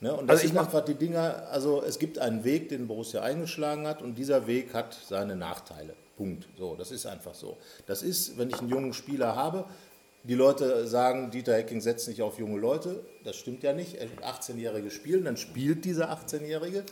Ne, 0.00 0.12
und 0.14 0.26
das 0.26 0.38
also 0.38 0.44
ich 0.44 0.52
sind 0.52 0.58
einfach 0.58 0.84
die 0.84 0.94
Dinger, 0.94 1.46
also 1.50 1.82
es 1.82 1.98
gibt 1.98 2.18
einen 2.18 2.42
Weg, 2.42 2.70
den 2.70 2.88
Borussia 2.88 3.20
eingeschlagen 3.20 3.86
hat 3.86 4.02
und 4.02 4.14
dieser 4.14 4.46
Weg 4.46 4.72
hat 4.74 4.94
seine 4.94 5.36
Nachteile. 5.36 5.94
Punkt. 6.16 6.48
So, 6.58 6.74
das 6.74 6.90
ist 6.90 7.06
einfach 7.06 7.34
so. 7.34 7.56
Das 7.86 8.02
ist, 8.02 8.36
wenn 8.36 8.48
ich 8.48 8.58
einen 8.58 8.68
jungen 8.68 8.92
Spieler 8.92 9.36
habe, 9.36 9.64
die 10.22 10.34
Leute 10.34 10.86
sagen, 10.86 11.30
Dieter 11.30 11.54
Hecking 11.54 11.80
setzt 11.80 12.08
nicht 12.08 12.22
auf 12.22 12.38
junge 12.38 12.58
Leute. 12.58 13.04
Das 13.24 13.36
stimmt 13.36 13.62
ja 13.62 13.72
nicht. 13.72 13.96
18-Jährige 14.00 14.90
spielen, 14.90 15.24
dann 15.24 15.36
spielt 15.36 15.84
dieser 15.84 16.12
18-Jährige 16.12 16.84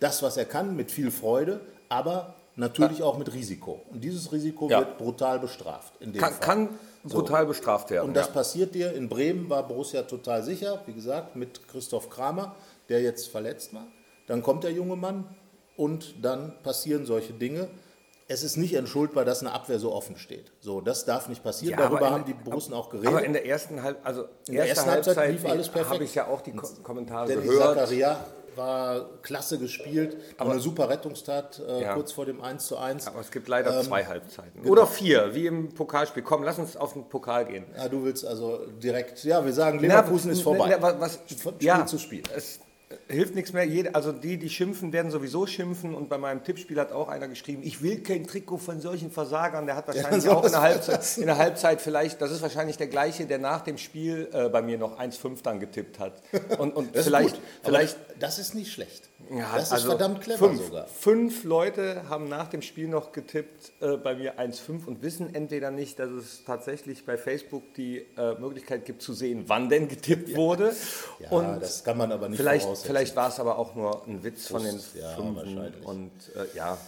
das, 0.00 0.22
was 0.22 0.36
er 0.36 0.44
kann, 0.44 0.76
mit 0.76 0.90
viel 0.90 1.10
Freude, 1.10 1.60
aber 1.88 2.34
natürlich 2.56 3.02
auch 3.02 3.16
mit 3.18 3.32
Risiko. 3.32 3.82
Und 3.90 4.04
dieses 4.04 4.32
Risiko 4.32 4.68
ja. 4.68 4.80
wird 4.80 4.98
brutal 4.98 5.38
bestraft. 5.38 5.94
Kann, 6.18 6.40
kann 6.40 6.68
brutal 7.04 7.42
so. 7.42 7.48
bestraft 7.48 7.90
werden. 7.90 8.08
Und 8.08 8.14
das 8.14 8.26
ja. 8.26 8.32
passiert 8.32 8.74
dir. 8.74 8.92
In 8.92 9.08
Bremen 9.08 9.48
war 9.48 9.66
Borussia 9.66 10.02
total 10.02 10.42
sicher, 10.42 10.82
wie 10.86 10.92
gesagt, 10.92 11.36
mit 11.36 11.66
Christoph 11.68 12.10
Kramer, 12.10 12.54
der 12.88 13.00
jetzt 13.02 13.28
verletzt 13.28 13.72
war. 13.72 13.86
Dann 14.26 14.42
kommt 14.42 14.64
der 14.64 14.72
junge 14.72 14.96
Mann 14.96 15.24
und 15.76 16.14
dann 16.22 16.52
passieren 16.62 17.06
solche 17.06 17.32
Dinge 17.32 17.68
es 18.26 18.42
ist 18.42 18.56
nicht 18.56 18.74
entschuldbar, 18.74 19.24
dass 19.24 19.40
eine 19.40 19.52
Abwehr 19.52 19.78
so 19.78 19.92
offen 19.92 20.16
steht. 20.16 20.52
So, 20.60 20.80
das 20.80 21.04
darf 21.04 21.28
nicht 21.28 21.42
passieren. 21.42 21.78
Ja, 21.78 21.88
Darüber 21.88 22.10
haben 22.10 22.24
die 22.24 22.32
Borussen 22.32 22.72
auch 22.72 22.88
geredet. 22.88 23.08
Aber 23.08 23.24
in 23.24 23.32
der 23.34 23.46
ersten, 23.46 23.82
Halb, 23.82 23.98
also 24.02 24.24
in 24.48 24.54
der 24.54 24.68
ersten 24.68 24.90
Halbzeit, 24.90 25.16
Halbzeit 25.16 25.42
lief 25.42 25.50
alles 25.50 25.68
perfekt. 25.68 25.94
Habe 25.94 26.04
ich 26.04 26.14
ja 26.14 26.26
auch 26.26 26.40
die 26.40 26.52
Kommentare 26.52 27.28
Dennis 27.28 27.44
gehört. 27.44 27.76
Zakaria 27.76 28.24
war 28.56 29.10
klasse 29.22 29.58
gespielt, 29.58 30.16
aber 30.38 30.52
eine 30.52 30.60
super 30.60 30.88
Rettungstat 30.88 31.60
äh, 31.66 31.82
ja. 31.82 31.94
kurz 31.94 32.12
vor 32.12 32.24
dem 32.24 32.40
1 32.40 32.66
zu 32.66 32.76
1. 32.76 33.08
Aber 33.08 33.20
es 33.20 33.30
gibt 33.30 33.48
leider 33.48 33.76
ähm, 33.76 33.84
zwei 33.84 34.04
Halbzeiten. 34.04 34.62
Genau. 34.62 34.72
Oder 34.72 34.86
vier, 34.86 35.34
wie 35.34 35.46
im 35.46 35.74
Pokalspiel. 35.74 36.22
Komm, 36.22 36.44
lass 36.44 36.58
uns 36.58 36.76
auf 36.76 36.92
den 36.92 37.08
Pokal 37.08 37.46
gehen. 37.46 37.66
Ja, 37.76 37.88
du 37.88 38.04
willst 38.04 38.24
also 38.24 38.60
direkt, 38.82 39.24
ja, 39.24 39.44
wir 39.44 39.52
sagen, 39.52 39.80
Leverkusen 39.80 40.28
na, 40.28 40.32
ist 40.34 40.42
vorbei. 40.42 40.76
Na, 40.80 41.00
was, 41.00 41.18
Spiel 41.26 41.52
ja, 41.60 41.84
zu 41.84 41.98
Spiel. 41.98 42.22
Es, 42.34 42.60
hilft 43.14 43.34
nichts 43.34 43.52
mehr. 43.52 43.64
Jede, 43.64 43.94
also 43.94 44.12
die, 44.12 44.36
die 44.36 44.50
schimpfen, 44.50 44.92
werden 44.92 45.10
sowieso 45.10 45.46
schimpfen. 45.46 45.94
Und 45.94 46.08
bei 46.08 46.18
meinem 46.18 46.44
Tippspiel 46.44 46.78
hat 46.78 46.92
auch 46.92 47.08
einer 47.08 47.28
geschrieben, 47.28 47.62
ich 47.64 47.82
will 47.82 48.02
kein 48.02 48.26
Trikot 48.26 48.58
von 48.58 48.80
solchen 48.80 49.10
Versagern. 49.10 49.66
Der 49.66 49.76
hat 49.76 49.86
wahrscheinlich 49.86 50.24
ja, 50.24 50.32
auch 50.32 50.44
in 50.44 50.52
der, 50.52 50.62
Halbzeit, 50.62 51.18
in 51.18 51.26
der 51.26 51.38
Halbzeit 51.38 51.80
vielleicht, 51.80 52.20
das 52.20 52.30
ist 52.30 52.42
wahrscheinlich 52.42 52.76
der 52.76 52.88
gleiche, 52.88 53.26
der 53.26 53.38
nach 53.38 53.62
dem 53.62 53.78
Spiel 53.78 54.28
äh, 54.32 54.48
bei 54.48 54.62
mir 54.62 54.78
noch 54.78 54.98
1,5 54.98 55.42
dann 55.42 55.60
getippt 55.60 55.98
hat. 55.98 56.22
Und, 56.58 56.74
und 56.74 56.96
vielleicht, 56.96 57.38
vielleicht 57.62 57.96
das 58.18 58.38
ist 58.38 58.54
nicht 58.54 58.72
schlecht. 58.72 59.08
Ja, 59.30 59.52
das 59.54 59.64
ist 59.64 59.72
also 59.72 59.88
verdammt 59.88 60.20
clever 60.20 60.48
fünf, 60.48 60.66
sogar. 60.66 60.86
Fünf 60.86 61.44
Leute 61.44 62.08
haben 62.08 62.28
nach 62.28 62.48
dem 62.48 62.62
Spiel 62.62 62.88
noch 62.88 63.12
getippt 63.12 63.72
äh, 63.80 63.96
bei 63.96 64.14
mir 64.14 64.38
1,5 64.38 64.86
und 64.86 65.02
wissen 65.02 65.34
entweder 65.34 65.70
nicht, 65.70 65.98
dass 65.98 66.10
es 66.10 66.44
tatsächlich 66.44 67.04
bei 67.06 67.16
Facebook 67.16 67.74
die 67.74 68.04
äh, 68.16 68.38
Möglichkeit 68.38 68.84
gibt 68.84 69.02
zu 69.02 69.12
sehen, 69.12 69.44
wann 69.46 69.68
denn 69.68 69.88
getippt 69.88 70.30
ja. 70.30 70.36
wurde. 70.36 70.74
Ja, 71.20 71.30
und 71.30 71.60
das 71.60 71.84
kann 71.84 71.96
man 71.96 72.12
aber 72.12 72.28
nicht 72.28 72.38
vielleicht, 72.38 72.66
vielleicht 72.78 73.16
war 73.16 73.28
es 73.28 73.40
aber 73.40 73.58
auch 73.58 73.74
nur 73.74 74.06
ein 74.06 74.22
Witz 74.22 74.48
von 74.48 74.62
den 74.62 74.80
ja. 74.94 75.16
Und 75.84 76.10
äh, 76.34 76.56
ja. 76.56 76.78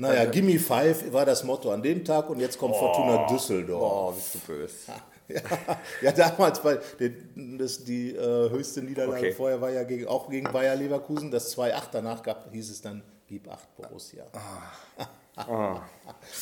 Naja, 0.00 0.20
also, 0.20 0.32
Gimme 0.32 0.58
Five 0.58 1.12
war 1.12 1.26
das 1.26 1.42
Motto 1.42 1.72
an 1.72 1.82
dem 1.82 2.04
Tag 2.04 2.30
und 2.30 2.38
jetzt 2.38 2.56
kommt 2.56 2.74
oh, 2.76 2.78
Fortuna 2.78 3.26
Düsseldorf. 3.26 3.82
Oh, 3.82 4.12
bist 4.12 4.34
du 4.34 4.38
böse. 4.52 4.74
Ja, 5.28 5.40
ja, 6.02 6.12
damals 6.12 6.60
den, 6.98 7.58
das, 7.58 7.84
die 7.84 8.14
äh, 8.14 8.50
höchste 8.50 8.82
Niederlage 8.82 9.18
okay. 9.18 9.32
vorher 9.32 9.60
war 9.60 9.70
ja 9.70 9.82
gegen, 9.84 10.06
auch 10.06 10.28
gegen 10.30 10.50
Bayer 10.50 10.74
Leverkusen. 10.74 11.30
Das 11.30 11.56
2-8 11.56 11.82
danach 11.92 12.22
gab, 12.22 12.50
hieß 12.50 12.70
es 12.70 12.80
dann 12.80 13.02
Gib 13.28 13.46
8 13.46 13.76
Borussia. 13.76 14.24
Ah. 14.32 15.06
Ah. 15.40 15.84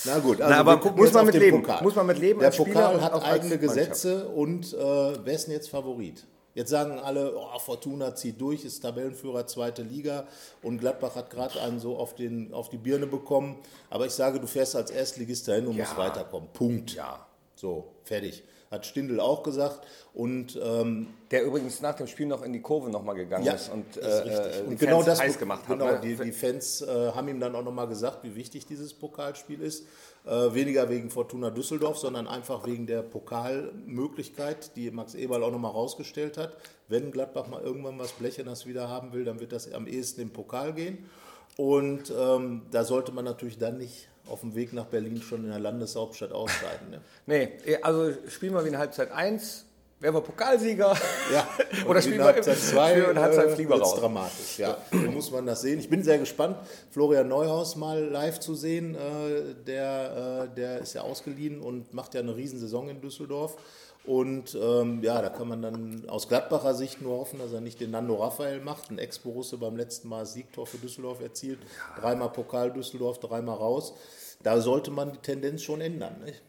Na 0.06 0.18
gut, 0.20 0.40
also 0.40 0.54
Na, 0.54 0.60
aber 0.60 0.92
muss 0.92 1.12
man 1.12 1.26
mit 1.26 1.34
leben. 1.34 1.60
Pokal. 1.60 1.82
Muss 1.82 1.94
man 1.94 2.06
mit 2.06 2.18
leben. 2.18 2.40
Der 2.40 2.48
Pokal 2.48 2.98
hat 3.02 3.22
eigene 3.24 3.58
Gesetze 3.58 4.26
und 4.26 4.72
äh, 4.72 4.78
wer 4.78 5.34
ist 5.34 5.48
denn 5.48 5.52
jetzt 5.52 5.68
Favorit? 5.68 6.24
Jetzt 6.54 6.70
sagen 6.70 6.98
alle, 6.98 7.36
oh, 7.36 7.58
Fortuna 7.58 8.14
zieht 8.14 8.40
durch, 8.40 8.64
ist 8.64 8.80
Tabellenführer 8.80 9.46
zweite 9.46 9.82
Liga 9.82 10.26
und 10.62 10.78
Gladbach 10.78 11.14
hat 11.14 11.28
gerade 11.28 11.60
einen 11.60 11.78
so 11.78 11.98
auf, 11.98 12.14
den, 12.14 12.54
auf 12.54 12.70
die 12.70 12.78
Birne 12.78 13.06
bekommen. 13.06 13.58
Aber 13.90 14.06
ich 14.06 14.12
sage, 14.12 14.40
du 14.40 14.46
fährst 14.46 14.74
als 14.74 14.90
Erstligist 14.90 15.46
dahin 15.46 15.66
und 15.66 15.76
ja. 15.76 15.84
musst 15.84 15.98
weiterkommen. 15.98 16.48
Punkt. 16.54 16.94
Ja. 16.94 17.26
So, 17.54 17.92
fertig 18.02 18.44
hat 18.70 18.86
Stindl 18.86 19.20
auch 19.20 19.42
gesagt. 19.42 19.86
Und, 20.14 20.58
ähm, 20.62 21.08
der 21.30 21.44
übrigens 21.44 21.80
nach 21.80 21.94
dem 21.94 22.06
Spiel 22.06 22.26
noch 22.26 22.42
in 22.42 22.52
die 22.52 22.62
Kurve 22.62 22.90
nochmal 22.90 23.16
gegangen 23.16 23.44
ja, 23.44 23.52
ist 23.52 23.68
und, 23.68 23.96
äh, 23.96 24.62
und 24.66 24.78
genau 24.78 25.02
das 25.02 25.20
heiß 25.20 25.38
gemacht 25.38 25.66
genau, 25.66 25.86
hat. 25.86 26.02
Genau, 26.02 26.16
die, 26.16 26.24
die, 26.24 26.32
Fans 26.32 26.82
äh, 26.82 27.12
haben 27.12 27.28
ihm 27.28 27.40
dann 27.40 27.54
auch 27.54 27.64
nochmal 27.64 27.88
gesagt, 27.88 28.24
wie 28.24 28.34
wichtig 28.34 28.66
dieses 28.66 28.94
Pokalspiel 28.94 29.60
ist. 29.60 29.86
Äh, 30.24 30.54
weniger 30.54 30.88
wegen 30.88 31.10
Fortuna 31.10 31.50
Düsseldorf, 31.50 31.98
sondern 31.98 32.26
einfach 32.26 32.66
wegen 32.66 32.86
der 32.86 33.02
Pokalmöglichkeit, 33.02 34.74
die 34.74 34.90
Max 34.90 35.14
Eberl 35.14 35.42
auch 35.42 35.52
nochmal 35.52 35.72
rausgestellt 35.72 36.36
hat. 36.38 36.56
Wenn 36.88 37.12
Gladbach 37.12 37.46
mal 37.48 37.62
irgendwann 37.62 37.98
was 37.98 38.12
Blechernes 38.12 38.66
wieder 38.66 38.88
haben 38.88 39.12
will, 39.12 39.24
dann 39.24 39.38
wird 39.38 39.52
das 39.52 39.72
am 39.72 39.86
ehesten 39.86 40.22
im 40.22 40.30
Pokal 40.30 40.72
gehen. 40.72 41.08
Und 41.56 42.12
ähm, 42.16 42.62
da 42.70 42.84
sollte 42.84 43.12
man 43.12 43.24
natürlich 43.24 43.58
dann 43.58 43.78
nicht 43.78 44.08
auf 44.28 44.40
dem 44.40 44.54
Weg 44.54 44.72
nach 44.72 44.86
Berlin 44.86 45.22
schon 45.22 45.44
in 45.44 45.50
der 45.50 45.58
Landeshauptstadt 45.58 46.32
ausscheiden. 46.32 46.90
Ne? 46.90 47.00
nee, 47.26 47.78
also 47.82 48.12
spielen 48.28 48.54
wir 48.54 48.64
wie 48.64 48.68
in 48.68 48.78
Halbzeit 48.78 49.10
1, 49.10 49.64
wären 50.00 50.14
wir 50.14 50.20
Pokalsieger. 50.20 50.94
Ja, 51.32 51.48
oder 51.88 52.02
spielen 52.02 52.18
wir 52.18 52.24
Halbzeit 52.24 52.58
2 52.58 53.08
und 53.08 53.18
Halbzeit 53.18 53.52
fliegen 53.52 53.70
wir 53.70 53.80
raus. 53.80 53.94
dramatisch, 53.94 54.58
ja. 54.58 54.76
So 54.90 54.98
muss 54.98 55.30
man 55.30 55.46
das 55.46 55.62
sehen. 55.62 55.78
Ich 55.78 55.88
bin 55.88 56.02
sehr 56.02 56.18
gespannt, 56.18 56.58
Florian 56.90 57.28
Neuhaus 57.28 57.76
mal 57.76 58.04
live 58.04 58.38
zu 58.40 58.54
sehen. 58.54 58.94
Äh, 58.94 59.54
der, 59.66 60.48
äh, 60.50 60.54
der 60.54 60.80
ist 60.80 60.94
ja 60.94 61.02
ausgeliehen 61.02 61.60
und 61.60 61.94
macht 61.94 62.14
ja 62.14 62.20
eine 62.20 62.36
Riesensaison 62.36 62.88
in 62.90 63.00
Düsseldorf. 63.00 63.56
Und 64.06 64.56
ähm, 64.60 65.02
ja, 65.02 65.20
da 65.20 65.28
kann 65.30 65.48
man 65.48 65.62
dann 65.62 66.08
aus 66.08 66.28
Gladbacher 66.28 66.74
Sicht 66.74 67.02
nur 67.02 67.18
hoffen, 67.18 67.40
dass 67.40 67.52
er 67.52 67.60
nicht 67.60 67.80
den 67.80 67.90
Nando 67.90 68.14
Raphael 68.14 68.60
macht. 68.60 68.90
Ein 68.90 68.98
Ex-Borusse 68.98 69.58
beim 69.58 69.76
letzten 69.76 70.08
Mal 70.08 70.26
Siegtor 70.26 70.66
für 70.66 70.78
Düsseldorf 70.78 71.20
erzielt. 71.20 71.58
Dreimal 72.00 72.30
Pokal 72.30 72.72
Düsseldorf, 72.72 73.18
dreimal 73.18 73.56
raus. 73.56 73.94
Da 74.42 74.60
sollte 74.60 74.92
man 74.92 75.12
die 75.12 75.18
Tendenz 75.18 75.62
schon 75.62 75.80
ändern. 75.80 76.22
Nicht? 76.24 76.42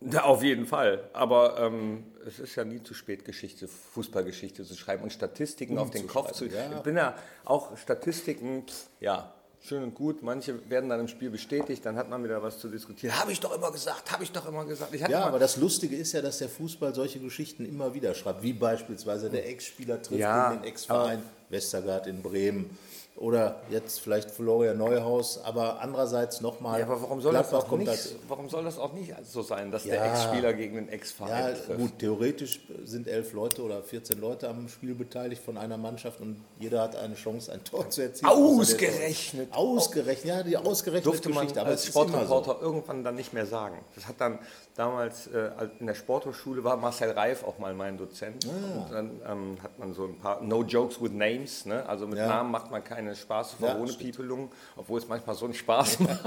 Ja, 0.00 0.24
auf 0.24 0.42
jeden 0.42 0.66
Fall. 0.66 1.10
Aber 1.12 1.58
ähm, 1.58 2.04
es 2.26 2.38
ist 2.38 2.54
ja 2.54 2.64
nie 2.64 2.82
zu 2.82 2.94
spät, 2.94 3.24
Geschichte, 3.24 3.68
Fußballgeschichte 3.68 4.64
zu 4.64 4.74
schreiben 4.74 5.02
und 5.02 5.12
Statistiken 5.12 5.74
um 5.74 5.78
auf 5.80 5.90
den 5.90 6.06
Kopf 6.06 6.32
zu. 6.32 6.46
Ja. 6.46 6.76
Ich 6.76 6.82
bin 6.82 6.96
ja 6.96 7.16
auch 7.44 7.76
Statistiken, 7.76 8.64
ja, 9.00 9.34
schön 9.62 9.82
und 9.82 9.94
gut. 9.94 10.22
Manche 10.22 10.68
werden 10.70 10.88
dann 10.88 11.00
im 11.00 11.08
Spiel 11.08 11.30
bestätigt, 11.30 11.84
dann 11.84 11.96
hat 11.96 12.08
man 12.08 12.22
wieder 12.24 12.42
was 12.42 12.58
zu 12.58 12.68
diskutieren. 12.68 13.18
Habe 13.18 13.32
ich 13.32 13.40
doch 13.40 13.54
immer 13.54 13.70
gesagt, 13.70 14.10
habe 14.12 14.24
ich 14.24 14.32
doch 14.32 14.46
immer 14.48 14.64
gesagt. 14.64 14.94
ja, 14.94 15.24
aber 15.24 15.38
das 15.38 15.56
Lustige 15.56 15.96
ist 15.96 16.12
ja, 16.12 16.22
dass 16.22 16.38
der 16.38 16.48
Fußball 16.48 16.94
solche 16.94 17.20
Geschichten 17.20 17.64
immer 17.66 17.94
wieder 17.94 18.14
schreibt, 18.14 18.42
wie 18.42 18.52
beispielsweise 18.52 19.30
der 19.30 19.48
Ex-Spieler 19.48 20.02
trifft 20.02 20.20
ja, 20.20 20.54
den 20.54 20.64
Ex-Verein 20.64 21.22
Westergaard 21.50 22.06
in 22.06 22.22
Bremen 22.22 22.78
oder 23.20 23.60
jetzt 23.68 24.00
vielleicht 24.00 24.30
Florian 24.30 24.78
Neuhaus, 24.78 25.42
aber 25.44 25.80
andererseits 25.82 26.40
nochmal. 26.40 26.80
Ja, 26.80 26.86
aber 26.86 27.02
warum 27.02 27.20
soll, 27.20 27.34
das 27.34 27.52
auch 27.52 27.70
nicht, 27.72 28.14
warum 28.28 28.48
soll 28.48 28.64
das 28.64 28.78
auch 28.78 28.94
nicht 28.94 29.12
so 29.24 29.42
sein, 29.42 29.70
dass 29.70 29.84
ja, 29.84 29.96
der 29.96 30.06
Ex-Spieler 30.06 30.54
gegen 30.54 30.76
den 30.76 30.88
Ex-Verein 30.88 31.54
ja, 31.68 31.76
Gut, 31.76 31.98
theoretisch 31.98 32.60
sind 32.84 33.06
elf 33.06 33.34
Leute 33.34 33.62
oder 33.62 33.82
14 33.82 34.18
Leute 34.18 34.48
am 34.48 34.68
Spiel 34.68 34.94
beteiligt 34.94 35.42
von 35.42 35.58
einer 35.58 35.76
Mannschaft 35.76 36.20
und 36.22 36.42
jeder 36.58 36.80
hat 36.80 36.96
eine 36.96 37.14
Chance, 37.14 37.52
ein 37.52 37.62
Tor 37.62 37.90
zu 37.90 38.00
erzielen. 38.00 38.30
Ausgerechnet! 38.30 39.52
Ausgerechnet, 39.52 40.24
ja, 40.24 40.42
die 40.42 40.56
ausgerechnet 40.56 41.04
Durfte 41.04 41.28
man 41.28 41.46
Geschichte, 41.46 41.62
als 41.62 41.86
Sportreporter 41.86 42.56
so. 42.58 42.64
irgendwann 42.64 43.04
dann 43.04 43.16
nicht 43.16 43.34
mehr 43.34 43.44
sagen. 43.44 43.76
Das 43.96 44.06
hat 44.06 44.18
dann 44.18 44.38
damals 44.76 45.26
äh, 45.26 45.50
in 45.78 45.86
der 45.86 45.94
Sporthochschule 45.94 46.64
war 46.64 46.78
Marcel 46.78 47.10
Reif 47.10 47.44
auch 47.44 47.58
mal 47.58 47.74
mein 47.74 47.98
Dozent. 47.98 48.46
Ah. 48.46 48.82
Und 48.82 48.92
dann 48.92 49.20
ähm, 49.28 49.58
hat 49.62 49.78
man 49.78 49.92
so 49.92 50.04
ein 50.04 50.16
paar 50.16 50.40
No 50.42 50.62
Jokes 50.62 51.02
with 51.02 51.12
Names, 51.12 51.39
ne? 51.66 51.84
also 51.88 52.06
mit 52.06 52.18
ja. 52.18 52.26
Namen 52.26 52.50
macht 52.50 52.70
man 52.70 52.82
keine 52.84 53.14
Spaß 53.16 53.56
Ja, 53.60 53.76
ohne 53.76 53.88
stimmt. 53.88 53.98
Piepelung, 54.00 54.50
obwohl 54.76 54.98
es 54.98 55.08
manchmal 55.08 55.34
so 55.36 55.44
einen 55.44 55.54
Spaß 55.54 56.00
macht. 56.00 56.20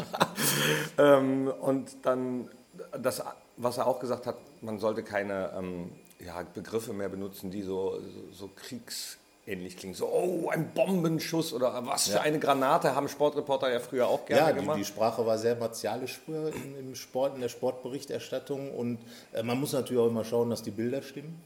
ähm, 0.97 1.51
und 1.61 1.91
dann, 2.03 2.49
das, 3.01 3.23
was 3.57 3.77
er 3.77 3.87
auch 3.87 3.99
gesagt 3.99 4.25
hat, 4.27 4.35
man 4.61 4.79
sollte 4.79 5.03
keine 5.03 5.51
ähm, 5.57 5.91
ja, 6.25 6.41
Begriffe 6.53 6.93
mehr 6.93 7.09
benutzen, 7.09 7.51
die 7.51 7.61
so, 7.61 7.99
so, 8.31 8.47
so 8.47 8.49
kriegsähnlich 8.55 9.77
klingen. 9.77 9.93
So, 9.95 10.07
oh, 10.07 10.49
ein 10.49 10.71
Bombenschuss 10.73 11.53
oder 11.53 11.85
was 11.85 12.07
für 12.07 12.15
Ja. 12.15 12.21
eine 12.21 12.39
Granate 12.39 12.95
haben 12.95 13.07
Sportreporter 13.09 13.71
ja 13.71 13.79
früher 13.79 14.07
auch 14.07 14.25
gerne 14.25 14.47
Ja, 14.47 14.53
die, 14.53 14.59
gemacht. 14.61 14.79
die 14.79 14.85
Sprache 14.85 15.25
war 15.25 15.37
sehr 15.37 15.55
martialisch 15.55 16.19
früher 16.25 16.47
im, 16.53 16.77
im 16.79 16.95
Sport, 16.95 17.35
in 17.35 17.41
der 17.41 17.49
Sportberichterstattung. 17.49 18.71
Und 18.73 18.99
äh, 19.33 19.43
man 19.43 19.59
muss 19.59 19.73
natürlich 19.73 20.01
auch 20.01 20.07
immer 20.07 20.23
schauen, 20.23 20.49
dass 20.49 20.63
die 20.63 20.71
Bilder 20.71 21.01
stimmen. 21.01 21.41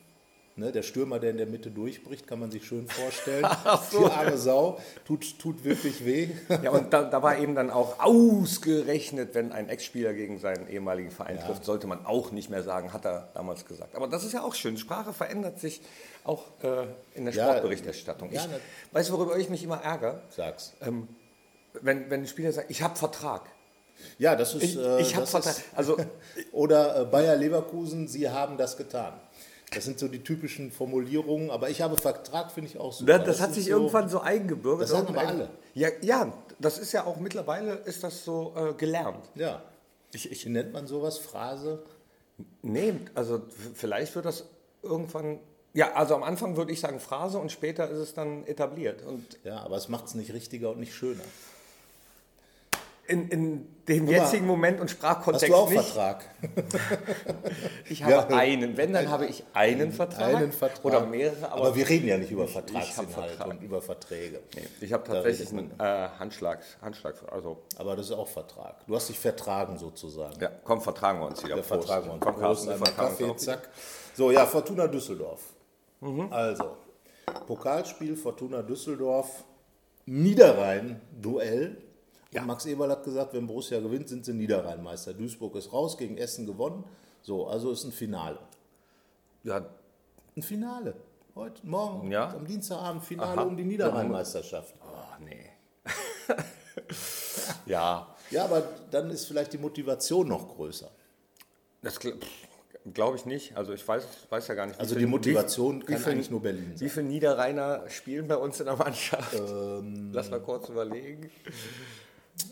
Ne, 0.60 0.72
der 0.72 0.82
Stürmer, 0.82 1.20
der 1.20 1.30
in 1.30 1.38
der 1.38 1.46
Mitte 1.46 1.70
durchbricht, 1.70 2.26
kann 2.26 2.40
man 2.40 2.50
sich 2.50 2.66
schön 2.66 2.88
vorstellen. 2.88 3.46
so. 3.92 4.00
Die 4.08 4.12
arme 4.12 4.38
Sau, 4.40 4.80
tut, 5.06 5.38
tut 5.38 5.64
wirklich 5.64 6.04
weh. 6.04 6.30
Ja, 6.64 6.72
und 6.72 6.92
da, 6.92 7.04
da 7.04 7.22
war 7.22 7.38
eben 7.38 7.54
dann 7.54 7.70
auch 7.70 8.00
ausgerechnet, 8.00 9.36
wenn 9.36 9.52
ein 9.52 9.70
Ex-Spieler 9.70 10.14
gegen 10.14 10.40
seinen 10.40 10.68
ehemaligen 10.68 11.12
Verein 11.12 11.40
trifft, 11.40 11.64
sollte 11.64 11.86
man 11.86 12.06
auch 12.08 12.32
nicht 12.32 12.50
mehr 12.50 12.64
sagen, 12.64 12.92
hat 12.92 13.06
er 13.06 13.30
damals 13.36 13.66
gesagt. 13.66 13.96
Aber 13.96 14.08
das 14.08 14.24
ist 14.24 14.34
ja 14.34 14.42
auch 14.42 14.56
schön. 14.56 14.78
Sprache 14.78 15.14
verändert 15.14 15.60
sich 15.60 15.80
auch 16.24 16.46
äh, 16.64 16.86
in 17.14 17.26
der 17.26 17.34
Ja, 17.36 17.50
Sportberichterstattung. 17.50 18.32
ja, 18.32 18.42
ich, 18.42 18.48
ne- 18.50 18.60
weißt 18.94 19.10
du, 19.10 19.14
worüber 19.14 19.38
ich 19.38 19.50
mich 19.50 19.64
immer 19.64 19.82
ärgere? 19.84 20.22
Sag's. 20.36 20.74
Ähm, 20.82 21.08
wenn, 21.82 22.10
wenn 22.10 22.22
ein 22.22 22.28
Spieler 22.28 22.52
sagt, 22.52 22.72
ich 22.72 22.82
habe 22.82 22.96
Vertrag. 22.96 23.44
Ja, 24.18 24.36
das 24.36 24.56
ist. 24.56 24.64
Ich, 24.64 24.78
äh, 24.78 25.02
ich 25.02 25.16
habe 25.16 25.28
Vertrag. 25.28 25.56
Also, 25.76 25.98
Oder 26.52 27.02
äh, 27.02 27.06
Bayer 27.06 27.36
Leverkusen, 27.36 28.08
Sie 28.08 28.28
haben 28.28 28.58
das 28.58 28.76
getan. 28.78 29.14
Das 29.72 29.84
sind 29.84 30.00
so 30.00 30.08
die 30.08 30.24
typischen 30.24 30.72
Formulierungen, 30.72 31.52
aber 31.52 31.70
ich 31.70 31.82
habe 31.82 31.98
Vertrag, 31.98 32.52
finde 32.52 32.70
ich 32.70 32.78
auch 32.78 32.94
super. 32.94 33.20
das, 33.20 33.28
das 33.28 33.42
hat 33.42 33.50
ist 33.50 33.56
sich 33.56 33.66
so, 33.66 33.72
irgendwann 33.72 34.08
so 34.08 34.22
eingebürgert. 34.22 34.84
Das 34.84 34.92
sagen 34.92 35.08
aber 35.10 35.28
alle. 35.28 35.50
Ja, 35.74 35.90
ja, 36.02 36.34
das 36.60 36.80
ist 36.80 36.94
ja 36.94 37.06
auch 37.06 37.18
mittlerweile 37.18 37.74
ist 37.74 38.04
das 38.04 38.24
so 38.24 38.54
äh, 38.56 38.74
gelernt. 38.74 39.30
Ja. 39.36 39.62
Ich, 40.14 40.32
ich, 40.32 40.46
nennt 40.46 40.72
man 40.72 40.88
sowas? 40.88 41.18
Phrase? 41.18 41.84
Nee, 42.62 42.94
also 43.14 43.42
vielleicht 43.74 44.16
wird 44.16 44.26
das 44.26 44.46
irgendwann. 44.84 45.40
Ja, 45.74 45.94
also 45.94 46.16
am 46.16 46.24
Anfang 46.24 46.56
würde 46.56 46.72
ich 46.72 46.80
sagen 46.80 47.00
Phrase 47.00 47.38
und 47.38 47.52
später 47.52 47.90
ist 47.90 48.00
es 48.00 48.14
dann 48.14 48.46
etabliert. 48.46 49.04
Und 49.06 49.38
Ja, 49.44 49.60
aber 49.60 49.76
es 49.76 49.90
macht 49.90 50.06
es 50.06 50.16
nicht 50.16 50.32
richtiger 50.34 50.72
und 50.72 50.80
nicht 50.80 50.96
schöner. 50.96 51.24
In, 53.08 53.30
in 53.30 53.68
dem 53.88 54.08
jetzigen 54.08 54.46
Moment 54.46 54.82
und 54.82 54.90
Hast 54.90 54.98
Sprachkontext 54.98 55.48
du 55.50 55.56
auch 55.56 55.70
nicht. 55.70 55.82
Vertrag? 55.82 56.26
Ich 57.90 58.04
habe 58.04 58.12
Ja. 58.12 58.28
einen. 58.28 58.76
Wenn, 58.76 58.92
dann 58.92 59.10
habe 59.10 59.26
ich 59.28 59.44
einen 59.54 59.94
Vertrag. 59.94 60.36
Einen 60.36 60.52
Vertrag. 60.52 60.84
Oder 60.84 61.06
mehrere. 61.06 61.52
Aber, 61.52 61.74
wir 61.74 61.88
reden 61.88 62.08
ja 62.08 62.18
nicht 62.18 62.32
über 62.32 62.44
hab 62.44 62.50
Vertragsinhalt 62.50 63.32
Vertrag. 63.32 63.48
und 63.48 63.64
über 63.64 63.82
Verträge. 63.82 64.42
ich 64.82 64.92
habe 64.92 65.04
tatsächlich 65.06 65.52
einen 65.54 65.72
äh, 65.80 66.10
Handschlag, 66.20 66.60
Handschlag. 66.82 67.16
Also, 67.32 67.60
Aber 67.78 67.96
das 67.96 68.08
ist 68.08 68.12
auch 68.12 68.28
Vertrag. 68.28 68.86
Du 68.88 68.96
hast 68.96 69.08
dich 69.08 69.18
vertragen 69.20 69.78
sozusagen. 69.78 70.38
ja, 70.42 70.52
komm, 70.66 70.82
vertragen 70.82 71.20
wir 71.22 71.28
uns 71.28 71.42
wieder. 71.44 71.56
Wir 71.56 71.64
Prost. 71.64 71.88
vertragen 71.88 72.10
uns. 72.10 72.20
Komm, 72.22 72.36
Prost, 72.36 72.68
Carsten, 72.68 72.68
wir 72.68 72.76
uns 72.76 72.96
Kaffee, 72.96 73.36
zack. 73.38 73.70
So, 74.16 74.32
ja, 74.32 74.46
Fortuna 74.46 74.88
Düsseldorf. 74.88 75.42
Mhm. 76.02 76.28
Also, 76.32 76.76
Pokalspiel 77.48 78.18
Fortuna 78.18 78.62
Düsseldorf, 78.64 79.46
Niederrhein-Duell. 80.06 81.78
Ja. 82.32 82.42
Max 82.44 82.66
Eberl 82.66 82.92
hat 82.92 83.04
gesagt, 83.04 83.34
wenn 83.34 83.48
Borussia 83.48 83.80
gewinnt, 83.80 84.10
sind 84.10 84.26
sie 84.26 84.34
Niederrhein-Meister. 84.34 85.14
Duisburg 85.14 85.56
ist 85.56 85.72
raus, 85.72 85.98
gegen 85.98 86.18
Essen 86.18 86.46
gewonnen. 86.46 86.84
So, 87.22 87.48
also 87.48 87.72
ist 87.72 87.84
ein 87.86 87.92
Finale. 87.92 88.40
Ja, 89.44 89.66
Ein 90.36 90.42
Finale. 90.42 90.96
Heute, 91.36 91.66
morgen, 91.66 92.12
Ja. 92.12 92.30
am 92.34 92.46
Dienstagabend, 92.46 93.04
Finale 93.04 93.32
Aha. 93.40 93.44
um 93.44 93.56
die 93.56 93.64
Niederrhein-Meisterschaft. 93.64 94.74
oh, 94.82 95.24
nee. 95.24 95.50
ja, 97.66 98.08
Ja, 98.32 98.44
aber 98.46 98.64
dann 98.92 99.10
ist 99.10 99.26
vielleicht 99.26 99.54
die 99.54 99.58
Motivation 99.58 100.28
noch 100.28 100.48
größer. 100.56 100.90
Das 101.82 102.00
glaube 102.94 103.18
ich 103.18 103.26
nicht. 103.26 103.56
Also 103.56 103.74
ich 103.74 103.88
weiß, 103.88 104.06
weiß 104.30 104.48
ja 104.48 104.56
gar 104.56 104.66
nicht. 104.66 104.78
wie 104.78 104.82
Also 104.82 104.96
die 104.96 105.06
Motivation 105.06 105.82
wie, 105.82 105.86
kann 105.86 105.96
wie 105.96 106.00
viel, 106.00 106.12
eigentlich 106.14 106.30
nur 106.32 106.42
Berlin 106.42 106.72
sein. 106.76 106.80
Wie 106.82 106.90
viele 106.90 107.06
Niederrheiner 107.06 107.90
spielen 107.90 108.28
bei 108.28 108.36
uns 108.38 108.60
in 108.60 108.66
der 108.66 108.76
Mannschaft? 108.76 109.34
Ähm, 109.36 110.10
Lass 110.12 110.30
mal 110.30 110.42
kurz 110.42 110.70
überlegen. 110.70 111.30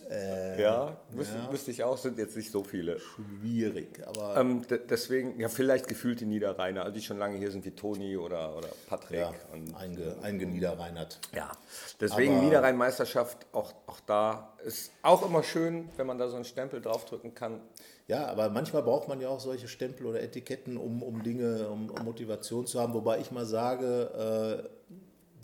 Äh, 0.10 0.62
ja, 0.62 0.98
wüsste, 1.12 1.36
wüsste 1.51 1.72
ich 1.72 1.84
auch, 1.84 1.98
sind 1.98 2.18
jetzt 2.18 2.36
nicht 2.38 2.51
so 2.51 2.63
viele. 2.63 3.00
Schwierig, 3.00 4.01
aber 4.06 4.38
Ähm, 4.38 4.65
de- 4.68 4.80
deswegen, 4.88 5.39
ja, 5.39 5.50
vielleicht 5.50 5.88
gefühlte 5.88 6.25
Niederrheiner, 6.25 6.84
also 6.84 6.94
die 6.94 7.01
schon 7.04 7.18
lange 7.18 7.38
hier 7.38 7.51
sind, 7.51 7.65
wie 7.65 7.72
Toni 7.72 8.15
oder, 8.18 8.56
oder 8.56 8.70
Patrick. 8.88 9.20
ja, 9.20 9.34
Und, 9.54 9.75
einge, 9.75 10.15
eingeniederreinert. 10.22 11.20
ja. 11.36 11.51
Deswegen 12.00 12.39
Niederrhein-Meisterschaft, 12.46 13.46
auch, 13.51 13.74
auch 13.88 14.00
da 14.06 14.54
ist 14.63 14.92
auch 15.01 15.25
immer 15.25 15.44
schön, 15.44 15.89
wenn 15.98 16.08
man 16.08 16.18
da 16.18 16.27
so 16.30 16.36
einen 16.36 16.46
Stempel 16.46 16.82
draufdrücken 16.82 17.34
kann. 17.34 17.62
Ja, 18.08 18.27
aber 18.27 18.50
manchmal 18.50 18.84
braucht 18.84 19.08
man 19.08 19.20
ja 19.20 19.30
auch 19.30 19.39
solche 19.39 19.68
Stempel 19.68 20.06
oder 20.06 20.22
Etiketten, 20.22 20.77
um, 20.77 21.01
um 21.01 21.24
Dinge, 21.24 21.68
um, 21.70 21.89
um 21.89 22.06
Motivation 22.06 22.68
zu 22.68 22.80
haben. 22.80 22.94
Wobei 22.94 23.20
ich 23.20 23.32
mal 23.32 23.46
sage, 23.48 24.68
äh, 24.70 24.75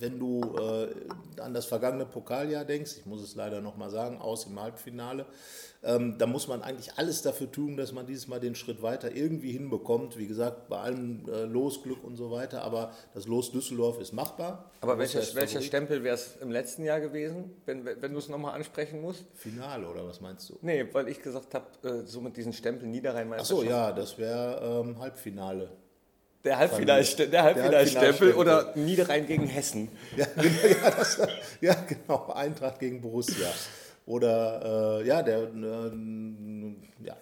wenn 0.01 0.20
du 0.20 0.41
äh, 0.58 1.41
an 1.41 1.53
das 1.53 1.65
vergangene 1.65 2.05
Pokaljahr 2.05 2.65
denkst, 2.65 2.98
ich 2.98 3.05
muss 3.05 3.22
es 3.22 3.36
leider 3.36 3.62
nochmal 3.62 3.89
sagen, 3.89 4.20
aus 4.20 4.46
im 4.46 4.60
Halbfinale, 4.60 5.25
ähm, 5.84 6.17
da 6.17 6.27
muss 6.27 6.48
man 6.48 6.62
eigentlich 6.62 6.93
alles 6.98 7.22
dafür 7.24 7.51
tun, 7.51 7.75
dass 7.75 7.91
man 7.91 8.05
dieses 8.05 8.27
Mal 8.27 8.39
den 8.39 8.53
Schritt 8.53 8.84
weiter 8.84 9.15
irgendwie 9.15 9.51
hinbekommt. 9.51 10.17
Wie 10.17 10.27
gesagt, 10.27 10.70
bei 10.70 10.77
allem 10.77 11.27
äh, 11.27 11.46
Losglück 11.46 12.03
und 12.03 12.17
so 12.17 12.29
weiter, 12.29 12.62
aber 12.62 12.91
das 13.13 13.25
Los 13.25 13.51
Düsseldorf 13.51 14.00
ist 14.00 14.13
machbar. 14.13 14.72
Aber 14.81 15.00
welcher, 15.00 15.22
welcher. 15.34 15.62
Stempel 15.62 16.03
wäre 16.03 16.15
es 16.15 16.38
im 16.39 16.51
letzten 16.51 16.84
Jahr 16.84 17.00
gewesen, 17.00 17.51
wenn, 17.65 17.86
wenn 17.86 18.12
du 18.12 18.20
es 18.20 18.29
nochmal 18.29 18.53
ansprechen 18.55 19.01
musst? 19.01 19.25
Finale 19.34 19.88
oder 19.88 20.05
was 20.05 20.22
meinst 20.22 20.50
du? 20.50 20.58
Nee, 20.62 20.86
weil 20.91 21.08
ich 21.08 21.22
gesagt 21.22 21.53
habe, 21.55 21.65
äh, 21.84 22.05
so 22.05 22.22
mit 22.22 22.38
diesen 22.38 22.53
Stempel 22.53 22.88
Ach 22.88 22.91
Niederrhein-Meisterschaft. 22.91 23.62
so, 23.62 23.67
ja, 23.67 23.91
das 23.91 24.17
wäre 24.17 24.84
ähm, 24.84 25.00
Halbfinale. 25.00 25.70
Der 26.43 26.57
Halbfinalste- 26.57 27.27
der 27.27 27.43
Halbfinalstempel 27.43 28.07
Halbfinalstempel. 28.07 28.33
oder 28.36 28.74
Niederrhein 28.75 29.27
gegen 29.27 29.45
Hessen. 29.48 29.89
Ja, 30.17 30.25
genau, 30.36 30.67
ja, 30.67 30.89
das, 30.91 31.21
ja, 31.62 31.75
genau. 31.88 32.31
Eintracht 32.33 32.79
gegen 32.79 33.01
Borussia. 33.01 33.48
Oder, 34.05 35.00
äh, 35.01 35.07
ja, 35.07 35.21
der, 35.21 35.43
äh, 35.43 37.05
ja. 37.05 37.15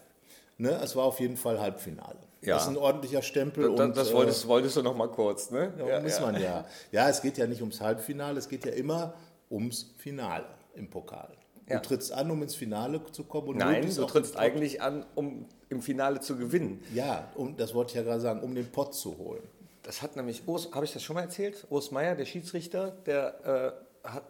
Ne, 0.57 0.79
es 0.83 0.95
war 0.95 1.05
auf 1.05 1.19
jeden 1.19 1.38
Fall 1.38 1.59
Halbfinale. 1.59 2.17
Ja. 2.41 2.55
Das 2.55 2.63
ist 2.63 2.69
ein 2.69 2.77
ordentlicher 2.77 3.21
Stempel. 3.21 3.69
Das, 3.75 3.79
und, 3.79 3.97
das 3.97 4.11
äh, 4.11 4.13
wolltest, 4.13 4.47
wolltest 4.47 4.77
du 4.77 4.81
noch 4.81 4.95
mal 4.95 5.09
kurz, 5.09 5.51
ne? 5.51 5.73
ja, 5.77 5.99
muss 5.99 6.19
man 6.21 6.41
ja. 6.41 6.65
Ja, 6.91 7.09
es 7.09 7.21
geht 7.21 7.38
ja 7.38 7.47
nicht 7.47 7.61
ums 7.61 7.81
Halbfinale, 7.81 8.39
es 8.39 8.47
geht 8.47 8.65
ja 8.65 8.71
immer 8.71 9.13
ums 9.49 9.93
Finale 9.97 10.45
im 10.75 10.89
Pokal. 10.89 11.29
Ja. 11.67 11.79
Du 11.79 11.88
trittst 11.88 12.11
an, 12.13 12.31
um 12.31 12.41
ins 12.41 12.55
Finale 12.55 13.01
zu 13.11 13.23
kommen. 13.25 13.49
Und 13.49 13.57
Nein, 13.57 13.93
du 13.93 14.05
trittst 14.05 14.38
eigentlich 14.38 14.81
an, 14.81 15.05
um 15.15 15.45
im 15.69 15.81
Finale 15.81 16.19
zu 16.19 16.38
gewinnen. 16.38 16.83
Ja, 16.93 17.29
und 17.35 17.59
das 17.59 17.73
wollte 17.73 17.91
ich 17.91 17.95
ja 17.95 18.03
gerade 18.03 18.21
sagen, 18.21 18.41
um 18.41 18.55
den 18.55 18.71
Pott 18.71 18.95
zu 18.95 19.17
holen. 19.17 19.43
Das 19.83 20.01
hat 20.01 20.15
nämlich, 20.15 20.47
Urs, 20.47 20.69
habe 20.73 20.85
ich 20.85 20.93
das 20.93 21.03
schon 21.03 21.15
mal 21.15 21.21
erzählt? 21.21 21.65
Urs 21.69 21.91
Meier, 21.91 22.15
der 22.15 22.25
Schiedsrichter, 22.25 22.91
der 23.05 23.75
äh, 24.03 24.07
hat, 24.07 24.23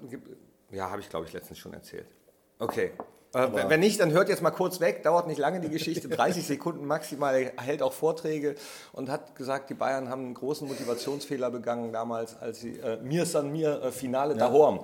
ja, 0.72 0.90
habe 0.90 1.02
ich 1.02 1.10
glaube 1.10 1.26
ich 1.26 1.34
letztens 1.34 1.58
schon 1.58 1.74
erzählt. 1.74 2.08
Okay. 2.60 2.92
Äh, 3.34 3.70
wenn 3.70 3.80
nicht, 3.80 4.00
dann 4.00 4.12
hört 4.12 4.28
jetzt 4.30 4.42
mal 4.42 4.52
kurz 4.52 4.80
weg, 4.80 5.04
dauert 5.04 5.28
nicht 5.28 5.38
lange 5.38 5.60
die 5.60 5.70
Geschichte, 5.70 6.08
30 6.10 6.46
Sekunden 6.46 6.86
maximal, 6.86 7.36
er 7.36 7.64
hält 7.64 7.82
auch 7.82 7.94
Vorträge 7.94 8.56
und 8.92 9.10
hat 9.10 9.36
gesagt, 9.36 9.70
die 9.70 9.76
Bayern 9.76 10.10
haben 10.10 10.26
einen 10.26 10.34
großen 10.34 10.68
Motivationsfehler 10.68 11.52
begangen 11.52 11.94
damals, 11.94 12.40
als 12.40 12.62
sie 12.62 12.80
äh, 12.80 12.98
Mir 13.02 13.26
San 13.26 13.52
Mir 13.52 13.84
äh, 13.84 13.92
Finale 13.92 14.36
Dahorm 14.36 14.84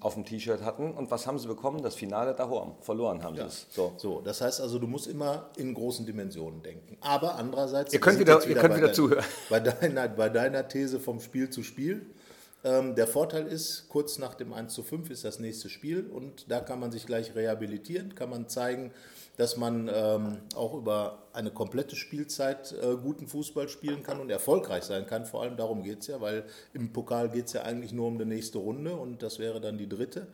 auf 0.00 0.14
dem 0.14 0.24
T-Shirt 0.24 0.62
hatten. 0.62 0.92
Und 0.92 1.10
was 1.10 1.26
haben 1.26 1.38
sie 1.38 1.48
bekommen? 1.48 1.82
Das 1.82 1.94
Finale 1.94 2.34
Dahorm. 2.34 2.74
Verloren 2.80 3.22
haben 3.22 3.36
sie 3.36 3.42
es. 3.42 3.66
So. 3.70 3.92
So, 3.96 4.20
das 4.20 4.40
heißt 4.40 4.60
also, 4.60 4.78
du 4.78 4.86
musst 4.86 5.06
immer 5.06 5.50
in 5.56 5.74
großen 5.74 6.06
Dimensionen 6.06 6.62
denken. 6.62 6.96
Aber 7.00 7.34
andererseits, 7.36 7.92
Ihr 7.92 8.00
könnt 8.00 8.18
wieder- 8.18 8.34
jetzt 8.34 8.46
ihr 8.46 8.54
könnt 8.54 8.70
bei 8.70 8.76
wieder 8.76 8.86
dein- 8.88 8.94
zuhören. 8.94 9.24
Bei 9.50 9.60
deiner, 9.60 10.08
bei 10.08 10.28
deiner 10.28 10.66
These 10.68 11.00
vom 11.00 11.20
Spiel 11.20 11.50
zu 11.50 11.62
Spiel. 11.62 12.06
Ähm, 12.64 12.96
der 12.96 13.06
Vorteil 13.06 13.46
ist, 13.46 13.88
kurz 13.88 14.18
nach 14.18 14.34
dem 14.34 14.52
1 14.52 14.74
zu 14.74 14.82
5 14.82 15.10
ist 15.10 15.24
das 15.24 15.38
nächste 15.38 15.68
Spiel 15.68 16.06
und 16.08 16.50
da 16.50 16.58
kann 16.60 16.80
man 16.80 16.90
sich 16.90 17.06
gleich 17.06 17.34
rehabilitieren, 17.36 18.16
kann 18.16 18.30
man 18.30 18.48
zeigen, 18.48 18.90
dass 19.38 19.56
man 19.56 19.88
ähm, 19.92 20.38
auch 20.56 20.74
über 20.74 21.22
eine 21.32 21.50
komplette 21.52 21.94
Spielzeit 21.94 22.72
äh, 22.72 22.96
guten 22.96 23.28
Fußball 23.28 23.68
spielen 23.68 24.02
kann 24.02 24.20
und 24.20 24.30
erfolgreich 24.30 24.82
sein 24.82 25.06
kann. 25.06 25.24
Vor 25.26 25.42
allem 25.42 25.56
darum 25.56 25.84
geht 25.84 26.00
es 26.00 26.08
ja, 26.08 26.20
weil 26.20 26.44
im 26.74 26.92
Pokal 26.92 27.30
geht 27.30 27.46
es 27.46 27.52
ja 27.52 27.62
eigentlich 27.62 27.92
nur 27.92 28.08
um 28.08 28.18
die 28.18 28.24
nächste 28.24 28.58
Runde 28.58 28.96
und 28.96 29.22
das 29.22 29.38
wäre 29.38 29.60
dann 29.60 29.78
die 29.78 29.88
dritte. 29.88 30.26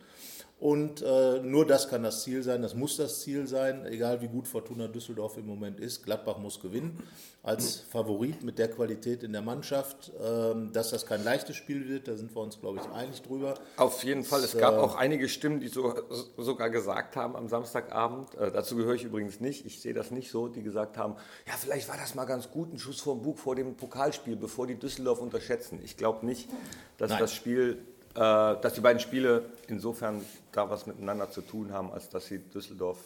Und 0.65 1.03
äh, 1.03 1.41
nur 1.43 1.67
das 1.67 1.89
kann 1.89 2.01
das 2.01 2.23
Ziel 2.23 2.41
sein, 2.41 2.63
das 2.63 2.73
muss 2.73 2.97
das 2.97 3.19
Ziel 3.19 3.45
sein, 3.45 3.85
egal 3.85 4.21
wie 4.21 4.27
gut 4.27 4.47
Fortuna 4.47 4.87
Düsseldorf 4.87 5.37
im 5.37 5.45
Moment 5.45 5.79
ist. 5.79 6.01
Gladbach 6.01 6.39
muss 6.39 6.59
gewinnen 6.59 7.03
als 7.43 7.81
Favorit 7.81 8.43
mit 8.43 8.57
der 8.57 8.71
Qualität 8.71 9.21
in 9.21 9.31
der 9.31 9.43
Mannschaft. 9.43 10.11
Ähm, 10.19 10.73
dass 10.73 10.89
das 10.89 11.05
kein 11.05 11.23
leichtes 11.23 11.55
Spiel 11.55 11.87
wird, 11.87 12.07
da 12.07 12.17
sind 12.17 12.35
wir 12.35 12.41
uns, 12.41 12.59
glaube 12.59 12.79
ich, 12.79 12.89
einig 12.97 13.21
drüber. 13.21 13.53
Auf 13.77 14.03
jeden 14.03 14.23
Fall. 14.23 14.43
Es 14.43 14.57
gab 14.57 14.79
auch 14.79 14.95
einige 14.95 15.29
Stimmen, 15.29 15.59
die 15.59 15.67
so, 15.67 15.93
sogar 16.35 16.71
gesagt 16.71 17.15
haben 17.15 17.35
am 17.35 17.47
Samstagabend, 17.47 18.33
äh, 18.33 18.51
dazu 18.51 18.75
gehöre 18.75 18.95
ich 18.95 19.03
übrigens 19.03 19.39
nicht, 19.39 19.67
ich 19.67 19.79
sehe 19.79 19.93
das 19.93 20.09
nicht 20.09 20.31
so, 20.31 20.47
die 20.47 20.63
gesagt 20.63 20.97
haben, 20.97 21.15
ja, 21.45 21.53
vielleicht 21.59 21.87
war 21.89 21.97
das 21.97 22.15
mal 22.15 22.25
ganz 22.25 22.49
gut, 22.49 22.73
ein 22.73 22.79
Schuss 22.79 23.01
vor 23.01 23.13
dem 23.13 23.21
Bug 23.21 23.37
vor 23.37 23.53
dem 23.53 23.75
Pokalspiel, 23.75 24.35
bevor 24.35 24.65
die 24.65 24.79
Düsseldorf 24.79 25.19
unterschätzen. 25.19 25.79
Ich 25.83 25.95
glaube 25.95 26.25
nicht, 26.25 26.49
dass 26.97 27.11
Nein. 27.11 27.19
das 27.19 27.33
Spiel 27.33 27.77
äh, 27.77 27.94
dass 28.15 28.73
die 28.73 28.81
beiden 28.81 28.99
Spiele 28.99 29.43
insofern 29.67 30.21
da 30.51 30.69
was 30.69 30.85
miteinander 30.87 31.29
zu 31.29 31.41
tun 31.41 31.71
haben, 31.71 31.91
als 31.91 32.09
dass 32.09 32.27
sie 32.27 32.39
Düsseldorf 32.39 32.97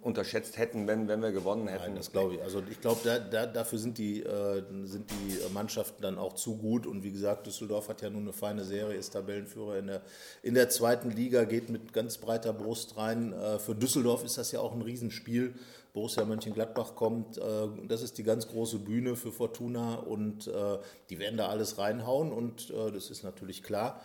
unterschätzt 0.00 0.58
hätten, 0.58 0.86
wenn, 0.86 1.08
wenn 1.08 1.20
wir 1.20 1.32
gewonnen 1.32 1.68
hätten. 1.68 1.84
Nein, 1.84 1.96
das 1.96 2.12
glaube 2.12 2.34
ich. 2.34 2.42
Also 2.42 2.62
ich 2.70 2.80
glaube, 2.80 3.00
da, 3.04 3.18
da, 3.18 3.46
dafür 3.46 3.78
sind 3.78 3.98
die, 3.98 4.22
äh, 4.22 4.62
sind 4.84 5.10
die 5.10 5.52
Mannschaften 5.52 6.02
dann 6.02 6.18
auch 6.18 6.34
zu 6.34 6.56
gut. 6.56 6.86
Und 6.86 7.02
wie 7.02 7.10
gesagt, 7.10 7.46
Düsseldorf 7.46 7.88
hat 7.88 8.02
ja 8.02 8.10
nun 8.10 8.22
eine 8.22 8.32
feine 8.32 8.64
Serie, 8.64 8.96
ist 8.96 9.10
Tabellenführer 9.10 9.78
in 9.78 9.86
der, 9.88 10.02
in 10.42 10.54
der 10.54 10.68
zweiten 10.68 11.10
Liga, 11.10 11.44
geht 11.44 11.68
mit 11.68 11.92
ganz 11.92 12.18
breiter 12.18 12.52
Brust 12.52 12.96
rein. 12.96 13.32
Äh, 13.32 13.58
für 13.58 13.74
Düsseldorf 13.74 14.24
ist 14.24 14.38
das 14.38 14.52
ja 14.52 14.60
auch 14.60 14.72
ein 14.72 14.82
Riesenspiel. 14.82 15.54
Borussia 15.92 16.24
Mönchengladbach 16.24 16.94
kommt. 16.94 17.38
Äh, 17.38 17.42
das 17.86 18.02
ist 18.02 18.18
die 18.18 18.22
ganz 18.22 18.48
große 18.48 18.78
Bühne 18.78 19.16
für 19.16 19.32
Fortuna 19.32 19.96
und 19.96 20.46
äh, 20.46 20.78
die 21.10 21.18
werden 21.18 21.36
da 21.36 21.48
alles 21.48 21.78
reinhauen 21.78 22.32
und 22.32 22.70
äh, 22.70 22.92
das 22.92 23.10
ist 23.10 23.24
natürlich 23.24 23.62
klar. 23.62 24.00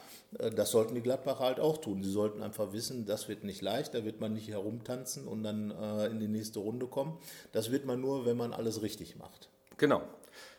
Das 0.56 0.72
sollten 0.72 0.96
die 0.96 1.02
Gladbacher 1.02 1.44
halt 1.44 1.60
auch 1.60 1.78
tun. 1.78 2.02
Sie 2.02 2.10
sollten 2.10 2.42
einfach 2.42 2.74
wissen, 2.74 3.06
das 3.06 3.28
wird 3.28 3.44
nicht 3.44 3.62
leicht, 3.62 3.94
da 3.94 4.04
wird 4.04 4.20
man 4.20 4.34
nicht 4.34 4.48
herumtanzen 4.48 5.28
und 5.28 5.44
dann 5.44 5.70
in 6.10 6.20
die 6.20 6.28
nächste 6.28 6.58
Runde 6.58 6.88
kommen. 6.88 7.20
Das 7.52 7.72
wird 7.72 7.86
man 7.86 8.02
nur, 8.02 8.26
wenn 8.26 8.36
man 8.36 8.52
alles 8.52 8.82
richtig 8.82 9.16
macht. 9.16 9.50
Genau. 9.78 10.02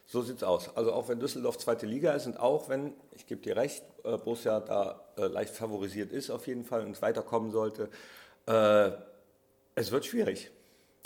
So 0.07 0.23
sieht 0.23 0.37
es 0.37 0.43
aus. 0.45 0.77
Also 0.77 0.93
auch 0.93 1.09
wenn 1.09 1.19
Düsseldorf 1.19 1.59
zweite 1.59 1.87
Liga 1.87 2.13
ist 2.13 2.27
und 2.27 2.39
auch 2.39 2.69
wenn, 2.69 2.93
ich 3.17 3.27
gebe 3.27 3.41
dir 3.41 3.57
recht, 3.57 3.83
Borussia 4.05 4.61
da 4.61 5.01
leicht 5.17 5.57
favorisiert 5.57 6.13
ist 6.13 6.31
auf 6.31 6.47
jeden 6.47 6.65
Fall 6.65 6.87
und 6.87 7.03
weiterkommen 7.03 7.51
sollte, 7.51 7.91
es 8.47 9.91
wird 9.91 10.07
schwierig. 10.07 10.53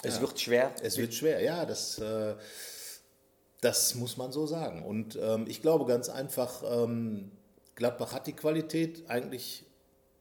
Es 0.02 0.16
ja. 0.16 0.20
wird 0.20 0.40
schwer. 0.40 0.72
Es 0.82 0.96
wird 0.96 1.14
schwer, 1.14 1.42
ja, 1.42 1.66
das, 1.66 1.98
äh, 1.98 2.34
das 3.60 3.94
muss 3.94 4.16
man 4.16 4.32
so 4.32 4.46
sagen. 4.46 4.84
Und 4.84 5.18
ähm, 5.20 5.46
ich 5.48 5.62
glaube 5.62 5.86
ganz 5.86 6.08
einfach, 6.08 6.62
ähm, 6.64 7.32
Gladbach 7.74 8.12
hat 8.12 8.26
die 8.26 8.32
Qualität 8.32 9.08
eigentlich 9.08 9.64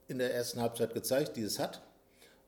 in 0.08 0.20
der 0.20 0.34
ersten 0.34 0.62
Halbzeit 0.62 0.94
gezeigt, 0.94 1.38
die 1.38 1.42
es 1.42 1.60
hat. 1.60 1.82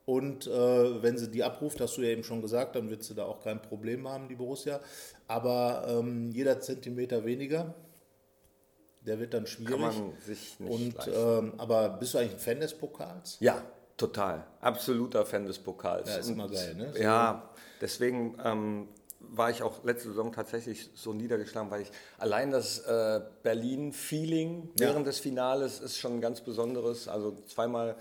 Und 0.06 0.48
äh, 0.48 1.04
wenn 1.04 1.20
sie 1.20 1.30
die 1.30 1.44
abruft, 1.44 1.80
hast 1.82 1.98
du 1.98 2.02
ja 2.02 2.10
eben 2.10 2.24
schon 2.24 2.42
gesagt, 2.42 2.76
dann 2.76 2.90
wird 2.90 3.04
sie 3.04 3.14
da 3.14 3.26
auch 3.26 3.44
kein 3.44 3.62
Problem 3.62 4.08
haben, 4.08 4.28
die 4.28 4.36
Borussia. 4.36 4.80
Aber 5.28 5.86
ähm, 5.88 6.32
jeder 6.32 6.60
Zentimeter 6.62 7.26
weniger, 7.26 7.76
der 9.02 9.20
wird 9.20 9.36
dann 9.36 9.46
schwierig. 9.46 9.72
Kann 9.72 9.82
man 9.82 10.14
sich 10.26 10.60
nicht 10.60 10.72
Und, 10.72 10.96
ähm, 11.14 11.54
aber 11.58 11.90
bist 11.90 12.16
du 12.16 12.18
eigentlich 12.18 12.34
ein 12.34 12.40
Fan 12.40 12.60
des 12.60 12.74
Pokals? 12.74 13.38
Ja, 13.40 13.64
Total, 14.00 14.46
absoluter 14.62 15.26
Fan 15.26 15.46
des 15.46 15.60
Pokals. 15.60 16.08
Ja, 16.08 16.18
ist 16.18 16.30
immer 16.30 16.48
geil, 16.48 16.74
ne? 16.74 16.94
So 16.94 17.02
ja, 17.02 17.50
deswegen 17.82 18.38
ähm, 18.44 18.88
war 19.20 19.50
ich 19.50 19.62
auch 19.62 19.84
letzte 19.84 20.08
Saison 20.08 20.32
tatsächlich 20.32 20.90
so 20.96 21.12
niedergeschlagen, 21.12 21.70
weil 21.70 21.82
ich 21.82 21.92
allein 22.18 22.50
das 22.50 22.80
äh, 22.80 23.20
Berlin-Feeling 23.44 24.70
ja. 24.80 24.88
während 24.88 25.06
des 25.06 25.20
Finales 25.20 25.82
ist 25.82 25.98
schon 25.98 26.14
ein 26.14 26.22
ganz 26.22 26.40
besonderes. 26.40 27.10
Also 27.10 27.36
zweimal 27.46 27.98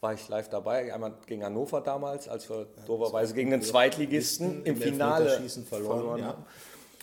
war 0.00 0.14
ich 0.14 0.26
live 0.26 0.48
dabei, 0.48 0.92
einmal 0.92 1.12
gegen 1.26 1.44
Hannover 1.44 1.82
damals, 1.82 2.28
als 2.28 2.48
wir 2.48 2.60
ja, 2.60 2.84
doberweise 2.86 3.34
gegen 3.34 3.50
den 3.50 3.60
Zweitligisten 3.60 4.64
im, 4.64 4.74
im 4.74 4.76
Finale 4.80 5.38
verloren, 5.38 5.66
verloren 5.66 6.20
ja. 6.20 6.26
haben. 6.28 6.44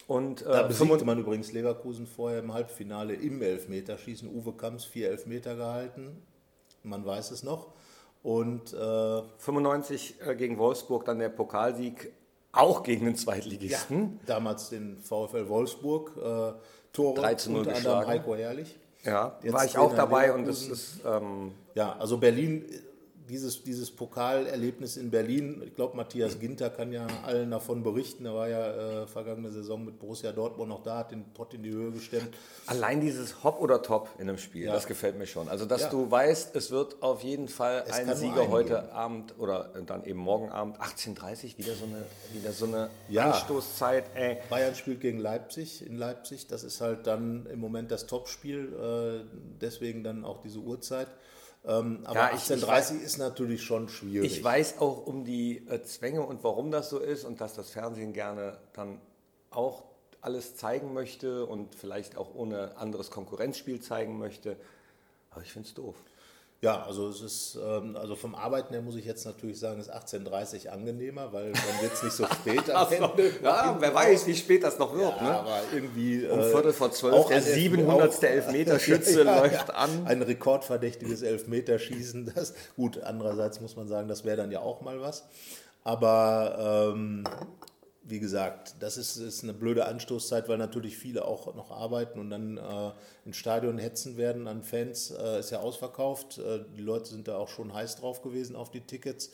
Und, 0.07 0.41
äh, 0.41 0.45
da 0.45 0.63
besiegte 0.63 1.05
man 1.05 1.19
übrigens 1.19 1.51
Leverkusen 1.51 2.07
vorher 2.07 2.39
im 2.39 2.51
Halbfinale 2.51 3.13
im 3.13 3.43
Elfmeterschießen. 3.43 4.27
Uwe 4.27 4.53
Kamps 4.53 4.85
vier 4.85 5.11
Elfmeter 5.11 5.55
gehalten, 5.55 6.23
man 6.81 7.05
weiß 7.05 7.29
es 7.29 7.43
noch. 7.43 7.73
Und 8.21 8.73
äh, 8.73 9.21
95 9.37 10.15
äh, 10.25 10.35
gegen 10.35 10.57
Wolfsburg 10.57 11.05
dann 11.05 11.19
der 11.19 11.29
Pokalsieg 11.29 12.11
auch 12.51 12.83
gegen 12.83 13.05
den 13.05 13.15
Zweitligisten. 13.15 14.19
Ja, 14.21 14.33
damals 14.33 14.69
den 14.69 14.97
VfL 14.97 15.47
Wolfsburg. 15.47 16.11
Äh, 16.17 16.53
Tore 16.91 17.21
13 17.21 17.55
unter 17.55 17.75
anderem 17.75 18.07
Heiko 18.07 18.35
Herrlich. 18.35 18.75
Ja, 19.03 19.37
Jetzt 19.41 19.53
war 19.53 19.65
ich 19.65 19.77
auch 19.77 19.95
dabei 19.95 20.33
und 20.33 20.45
das 20.45 20.63
ist. 20.67 20.99
Ähm, 21.05 21.53
ja, 21.75 21.95
also 21.97 22.17
Berlin 22.17 22.65
dieses, 23.29 23.63
dieses 23.63 23.91
Pokalerlebnis 23.91 24.97
in 24.97 25.11
Berlin, 25.11 25.61
ich 25.63 25.75
glaube, 25.75 25.95
Matthias 25.95 26.39
Ginter 26.39 26.69
kann 26.69 26.91
ja 26.91 27.05
allen 27.23 27.51
davon 27.51 27.83
berichten. 27.83 28.25
Er 28.25 28.33
war 28.33 28.49
ja 28.49 29.03
äh, 29.03 29.07
vergangene 29.07 29.51
Saison 29.51 29.85
mit 29.85 29.99
Borussia 29.99 30.31
Dortmund 30.31 30.69
noch 30.69 30.81
da, 30.83 30.97
hat 30.97 31.11
den 31.11 31.23
Pott 31.33 31.53
in 31.53 31.63
die 31.63 31.69
Höhe 31.69 31.91
gestemmt. 31.91 32.35
Allein 32.65 33.01
dieses 33.01 33.43
Hop 33.43 33.61
oder 33.61 33.81
Top 33.81 34.09
in 34.17 34.27
einem 34.27 34.39
Spiel, 34.39 34.65
ja. 34.65 34.73
das 34.73 34.87
gefällt 34.87 35.17
mir 35.17 35.27
schon. 35.27 35.47
Also, 35.47 35.65
dass 35.65 35.81
ja. 35.81 35.89
du 35.89 36.09
weißt, 36.09 36.55
es 36.55 36.71
wird 36.71 37.01
auf 37.01 37.23
jeden 37.23 37.47
Fall 37.47 37.83
es 37.87 37.93
ein 37.93 38.15
Sieger 38.15 38.49
heute 38.49 38.81
geben. 38.81 38.89
Abend 38.89 39.35
oder 39.37 39.69
dann 39.85 40.03
eben 40.05 40.19
morgen 40.19 40.49
Abend, 40.49 40.79
18.30 40.79 41.57
wieder 41.57 41.75
so 41.75 41.85
eine, 41.85 42.05
wieder 42.33 42.51
so 42.51 42.65
eine 42.65 42.89
ja. 43.09 43.31
Anstoßzeit. 43.31 44.05
Ey. 44.15 44.37
Bayern 44.49 44.73
spielt 44.73 45.01
gegen 45.01 45.19
Leipzig 45.19 45.85
in 45.85 45.95
Leipzig. 45.95 46.47
Das 46.47 46.63
ist 46.63 46.81
halt 46.81 47.05
dann 47.05 47.45
im 47.45 47.59
Moment 47.59 47.91
das 47.91 48.07
Topspiel, 48.07 48.73
äh, 48.73 49.25
deswegen 49.61 50.03
dann 50.03 50.25
auch 50.25 50.41
diese 50.41 50.59
Uhrzeit. 50.59 51.07
Ähm, 51.65 52.01
aber 52.05 52.19
ja, 52.19 52.25
1830 52.27 53.01
ist 53.01 53.17
natürlich 53.17 53.63
schon 53.63 53.89
schwierig. 53.89 54.31
Ich 54.31 54.43
weiß 54.43 54.79
auch 54.79 55.05
um 55.05 55.25
die 55.25 55.67
äh, 55.67 55.83
Zwänge 55.83 56.21
und 56.21 56.43
warum 56.43 56.71
das 56.71 56.89
so 56.89 56.99
ist 56.99 57.25
und 57.25 57.41
dass 57.41 57.53
das 57.53 57.69
Fernsehen 57.69 58.13
gerne 58.13 58.57
dann 58.73 59.01
auch 59.51 59.83
alles 60.21 60.55
zeigen 60.55 60.93
möchte 60.93 61.45
und 61.45 61.75
vielleicht 61.75 62.17
auch 62.17 62.33
ohne 62.33 62.77
anderes 62.77 63.11
Konkurrenzspiel 63.11 63.81
zeigen 63.81 64.17
möchte. 64.19 64.57
Aber 65.31 65.41
ich 65.41 65.51
finde 65.51 65.67
es 65.67 65.73
doof. 65.73 65.95
Ja, 66.61 66.83
also 66.83 67.07
es 67.07 67.21
ist, 67.21 67.57
ähm, 67.65 67.95
also 67.95 68.17
vom 68.17 68.35
Arbeiten 68.35 68.73
her 68.73 68.81
muss 68.81 68.95
ich 68.95 69.05
jetzt 69.05 69.25
natürlich 69.25 69.57
sagen, 69.57 69.79
ist 69.79 69.93
18.30 69.93 70.67
angenehmer, 70.67 71.31
weil 71.31 71.53
dann 71.53 71.81
wird 71.81 71.93
es 71.93 72.03
nicht 72.03 72.13
so 72.13 72.25
spät 72.33 72.69
am 72.69 72.91
Ende. 72.91 73.31
ja, 73.41 73.77
wer 73.79 73.95
weiß, 73.95 74.27
wie 74.27 74.35
spät 74.35 74.63
das 74.63 74.77
noch 74.77 74.93
wird. 74.93 75.15
Ja, 75.15 75.23
ne? 75.23 75.39
aber 75.39 75.61
irgendwie... 75.73 76.27
Um 76.27 76.39
äh, 76.39 76.51
Viertel 76.51 76.73
vor 76.73 76.91
zwölf, 76.91 77.27
der 77.27 77.41
700. 77.41 78.23
Elfmeterschütze 78.23 79.23
ja, 79.23 79.39
läuft 79.39 79.73
an. 79.73 80.05
Ein 80.05 80.21
rekordverdächtiges 80.21 81.21
Elfmeterschießen, 81.21 82.33
das, 82.35 82.53
gut, 82.75 83.01
andererseits 83.01 83.61
muss 83.61 83.77
man 83.77 83.87
sagen, 83.87 84.09
das 84.09 84.25
wäre 84.25 84.35
dann 84.35 84.51
ja 84.51 84.59
auch 84.59 84.81
mal 84.81 84.99
was. 84.99 85.23
Aber 85.85 86.91
ähm, 86.93 87.23
wie 88.09 88.19
gesagt, 88.19 88.75
das 88.79 88.97
ist, 88.97 89.17
ist, 89.17 89.43
eine 89.43 89.53
blöde 89.53 89.85
Anstoßzeit, 89.85 90.49
weil 90.49 90.57
natürlich 90.57 90.97
viele 90.97 91.25
auch 91.25 91.53
noch 91.55 91.69
arbeiten 91.69 92.19
und 92.19 92.31
dann 92.31 92.57
äh, 92.57 92.91
ins 93.23 93.37
Stadion 93.37 93.77
hetzen 93.77 94.17
werden 94.17 94.47
an 94.47 94.63
Fans. 94.63 95.11
Äh, 95.11 95.39
ist 95.39 95.51
ja 95.51 95.59
ausverkauft. 95.59 96.39
Äh, 96.39 96.61
die 96.75 96.81
Leute 96.81 97.09
sind 97.09 97.27
da 97.27 97.37
auch 97.37 97.49
schon 97.49 97.73
heiß 97.73 97.97
drauf 97.97 98.21
gewesen 98.21 98.55
auf 98.55 98.71
die 98.71 98.81
Tickets. 98.81 99.31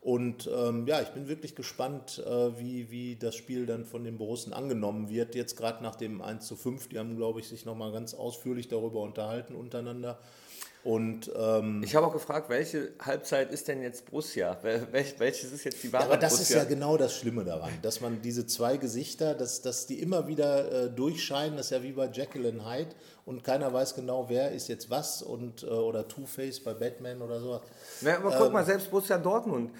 Und 0.00 0.48
ähm, 0.54 0.86
ja, 0.86 1.00
ich 1.00 1.08
bin 1.08 1.26
wirklich 1.26 1.56
gespannt, 1.56 2.22
äh, 2.24 2.58
wie, 2.58 2.90
wie 2.90 3.16
das 3.16 3.34
Spiel 3.34 3.66
dann 3.66 3.84
von 3.84 4.04
den 4.04 4.18
Borussen 4.18 4.52
angenommen 4.52 5.08
wird. 5.08 5.34
Jetzt 5.34 5.56
gerade 5.56 5.82
nach 5.82 5.96
dem 5.96 6.20
1 6.20 6.46
zu 6.46 6.54
5, 6.54 6.88
die 6.88 6.98
haben, 6.98 7.16
glaube 7.16 7.40
ich, 7.40 7.48
sich 7.48 7.64
nochmal 7.64 7.92
ganz 7.92 8.14
ausführlich 8.14 8.68
darüber 8.68 9.00
unterhalten 9.00 9.54
untereinander. 9.54 10.18
Und, 10.84 11.30
ähm, 11.36 11.82
ich 11.84 11.96
habe 11.96 12.06
auch 12.06 12.12
gefragt, 12.12 12.48
welche 12.48 12.92
Halbzeit 13.00 13.50
ist 13.50 13.66
denn 13.68 13.82
jetzt 13.82 14.06
Borussia? 14.06 14.56
Wel 14.62 14.86
welches 15.18 15.52
ist 15.52 15.64
jetzt 15.64 15.82
die 15.82 15.92
wahre 15.92 16.04
ja, 16.04 16.10
Aber 16.10 16.16
das 16.18 16.34
Borussia? 16.34 16.56
ist 16.56 16.62
ja 16.62 16.68
genau 16.68 16.96
das 16.96 17.16
Schlimme 17.16 17.44
daran, 17.44 17.72
dass 17.82 18.00
man 18.00 18.22
diese 18.22 18.46
zwei 18.46 18.76
Gesichter, 18.76 19.34
dass, 19.34 19.60
dass 19.60 19.86
die 19.86 20.00
immer 20.00 20.28
wieder 20.28 20.84
äh, 20.84 20.90
durchscheinen, 20.90 21.56
das 21.56 21.66
ist 21.66 21.72
ja 21.72 21.82
wie 21.82 21.92
bei 21.92 22.06
Jekyll 22.06 22.46
und 22.46 22.64
Hyde 22.64 22.94
und 23.26 23.42
keiner 23.44 23.72
weiß 23.72 23.96
genau, 23.96 24.28
wer 24.28 24.52
ist 24.52 24.68
jetzt 24.68 24.88
was 24.88 25.20
und, 25.20 25.64
äh, 25.64 25.66
oder 25.66 26.06
Two-Face 26.06 26.60
bei 26.60 26.74
Batman 26.74 27.20
oder 27.22 27.40
sowas. 27.40 27.62
Na, 28.00 28.16
aber 28.16 28.30
guck 28.30 28.46
ähm, 28.46 28.52
mal, 28.52 28.64
selbst 28.64 28.90
Borussia 28.90 29.18
Dortmund. 29.18 29.72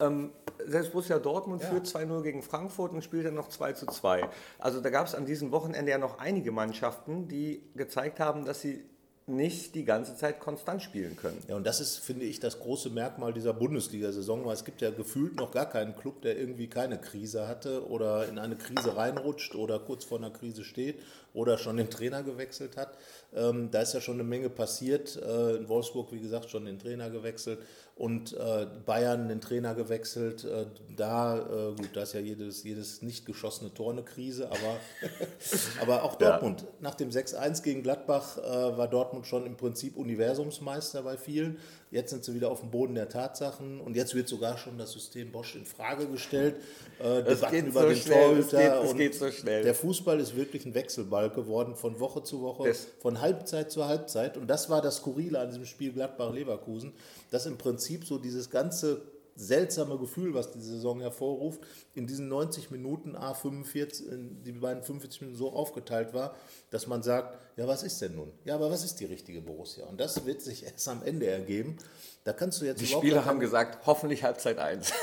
Ähm, 0.00 0.32
selbst 0.66 0.90
Borussia 0.90 1.18
Dortmund 1.18 1.62
ja. 1.62 1.68
führt 1.68 1.86
2-0 1.86 2.22
gegen 2.22 2.42
Frankfurt 2.42 2.92
und 2.92 3.04
spielt 3.04 3.26
dann 3.26 3.34
noch 3.34 3.48
2 3.48 3.74
2. 3.74 4.28
Also 4.58 4.80
da 4.80 4.90
gab 4.90 5.06
es 5.06 5.14
an 5.14 5.26
diesem 5.26 5.52
Wochenende 5.52 5.92
ja 5.92 5.98
noch 5.98 6.18
einige 6.18 6.50
Mannschaften, 6.50 7.28
die 7.28 7.62
gezeigt 7.74 8.20
haben, 8.20 8.44
dass 8.44 8.62
sie 8.62 8.84
nicht 9.28 9.74
die 9.74 9.84
ganze 9.84 10.14
Zeit 10.14 10.38
konstant 10.38 10.82
spielen 10.82 11.16
können. 11.16 11.42
Ja, 11.48 11.56
und 11.56 11.66
das 11.66 11.80
ist, 11.80 11.98
finde 11.98 12.24
ich, 12.24 12.38
das 12.38 12.60
große 12.60 12.90
Merkmal 12.90 13.32
dieser 13.32 13.52
Bundesliga-Saison, 13.52 14.44
weil 14.44 14.54
es 14.54 14.64
gibt 14.64 14.80
ja 14.80 14.90
gefühlt 14.90 15.34
noch 15.34 15.50
gar 15.50 15.68
keinen 15.68 15.96
Club, 15.96 16.22
der 16.22 16.38
irgendwie 16.38 16.68
keine 16.68 16.98
Krise 16.98 17.48
hatte 17.48 17.88
oder 17.88 18.28
in 18.28 18.38
eine 18.38 18.54
Krise 18.54 18.96
reinrutscht 18.96 19.56
oder 19.56 19.80
kurz 19.80 20.04
vor 20.04 20.18
einer 20.18 20.30
Krise 20.30 20.62
steht 20.62 21.00
oder 21.34 21.58
schon 21.58 21.76
den 21.76 21.90
Trainer 21.90 22.22
gewechselt 22.22 22.76
hat. 22.76 22.96
Ähm, 23.34 23.68
da 23.72 23.82
ist 23.82 23.94
ja 23.94 24.00
schon 24.00 24.14
eine 24.14 24.24
Menge 24.24 24.48
passiert. 24.48 25.16
Äh, 25.16 25.56
in 25.56 25.68
Wolfsburg, 25.68 26.12
wie 26.12 26.20
gesagt, 26.20 26.48
schon 26.48 26.64
den 26.64 26.78
Trainer 26.78 27.10
gewechselt 27.10 27.58
und 27.96 28.34
äh, 28.34 28.66
Bayern 28.84 29.28
den 29.28 29.40
Trainer 29.40 29.74
gewechselt. 29.74 30.44
Äh, 30.44 30.66
da, 30.94 31.38
äh, 31.38 31.74
gut, 31.74 31.88
da 31.94 32.02
ist 32.02 32.12
ja 32.12 32.20
jedes, 32.20 32.62
jedes 32.62 33.00
nicht 33.00 33.24
geschossene 33.24 33.72
Tor 33.72 33.92
eine 33.92 34.02
Krise, 34.02 34.48
aber, 34.48 34.76
aber 35.80 36.02
auch 36.02 36.16
Dortmund. 36.16 36.60
Ja. 36.60 36.68
Nach 36.80 36.94
dem 36.94 37.08
6-1 37.08 37.62
gegen 37.62 37.82
Gladbach 37.82 38.36
äh, 38.36 38.42
war 38.76 38.86
Dortmund 38.86 39.26
schon 39.26 39.46
im 39.46 39.56
Prinzip 39.56 39.96
Universumsmeister 39.96 41.02
bei 41.02 41.16
vielen. 41.16 41.58
Jetzt 41.90 42.10
sind 42.10 42.24
sie 42.24 42.34
wieder 42.34 42.50
auf 42.50 42.60
dem 42.60 42.70
Boden 42.70 42.94
der 42.96 43.08
Tatsachen 43.08 43.80
und 43.80 43.96
jetzt 43.96 44.14
wird 44.14 44.28
sogar 44.28 44.58
schon 44.58 44.76
das 44.76 44.92
System 44.92 45.32
Bosch 45.32 45.54
in 45.54 45.64
Frage 45.64 46.06
gestellt. 46.06 46.56
Äh, 46.98 47.22
Debatten 47.22 47.66
über 47.68 47.82
so 47.82 47.88
den 47.88 47.96
schnell, 47.96 48.26
Torhüter. 48.26 48.82
Es 48.82 48.82
geht, 48.82 48.90
es 48.90 48.96
geht 48.96 49.14
so 49.14 49.30
schnell. 49.30 49.62
Der 49.62 49.74
Fußball 49.74 50.20
ist 50.20 50.36
wirklich 50.36 50.66
ein 50.66 50.74
Wechselball 50.74 51.30
geworden 51.30 51.76
von 51.76 51.98
Woche 52.00 52.22
zu 52.24 52.42
Woche, 52.42 52.68
das 52.68 52.88
von 52.98 53.20
Halbzeit 53.20 53.70
zu 53.70 53.86
Halbzeit. 53.86 54.36
Und 54.36 54.48
das 54.48 54.68
war 54.68 54.82
das 54.82 54.96
Skurrile 54.96 55.38
an 55.38 55.48
diesem 55.48 55.64
Spiel 55.64 55.92
Gladbach-Leverkusen, 55.92 56.92
dass 57.30 57.46
im 57.46 57.56
Prinzip 57.56 57.85
so 58.06 58.18
dieses 58.18 58.50
ganze 58.50 59.02
seltsame 59.36 59.98
Gefühl, 59.98 60.34
was 60.34 60.50
die 60.50 60.60
Saison 60.60 61.00
hervorruft, 61.00 61.60
in 61.94 62.06
diesen 62.06 62.28
90 62.28 62.70
Minuten 62.70 63.16
A45, 63.16 64.04
die 64.44 64.52
beiden 64.52 64.82
45 64.82 65.20
Minuten 65.20 65.38
so 65.38 65.52
aufgeteilt 65.52 66.14
war, 66.14 66.34
dass 66.70 66.86
man 66.86 67.02
sagt, 67.02 67.38
ja, 67.56 67.68
was 67.68 67.82
ist 67.82 68.00
denn 68.00 68.16
nun? 68.16 68.32
Ja, 68.44 68.54
aber 68.54 68.70
was 68.70 68.84
ist 68.84 68.98
die 69.00 69.04
richtige 69.04 69.42
Borussia? 69.42 69.86
Und 69.86 70.00
das 70.00 70.24
wird 70.24 70.42
sich 70.42 70.64
erst 70.72 70.88
am 70.88 71.02
Ende 71.02 71.26
ergeben. 71.26 71.76
Da 72.24 72.32
kannst 72.32 72.60
du 72.60 72.64
jetzt 72.64 72.80
Die 72.80 72.86
Spieler 72.86 73.24
haben 73.24 73.40
gesagt, 73.40 73.86
hoffentlich 73.86 74.24
Halbzeit 74.24 74.58
1. 74.58 74.92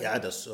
Ja, 0.00 0.20
das 0.20 0.46
äh, 0.46 0.50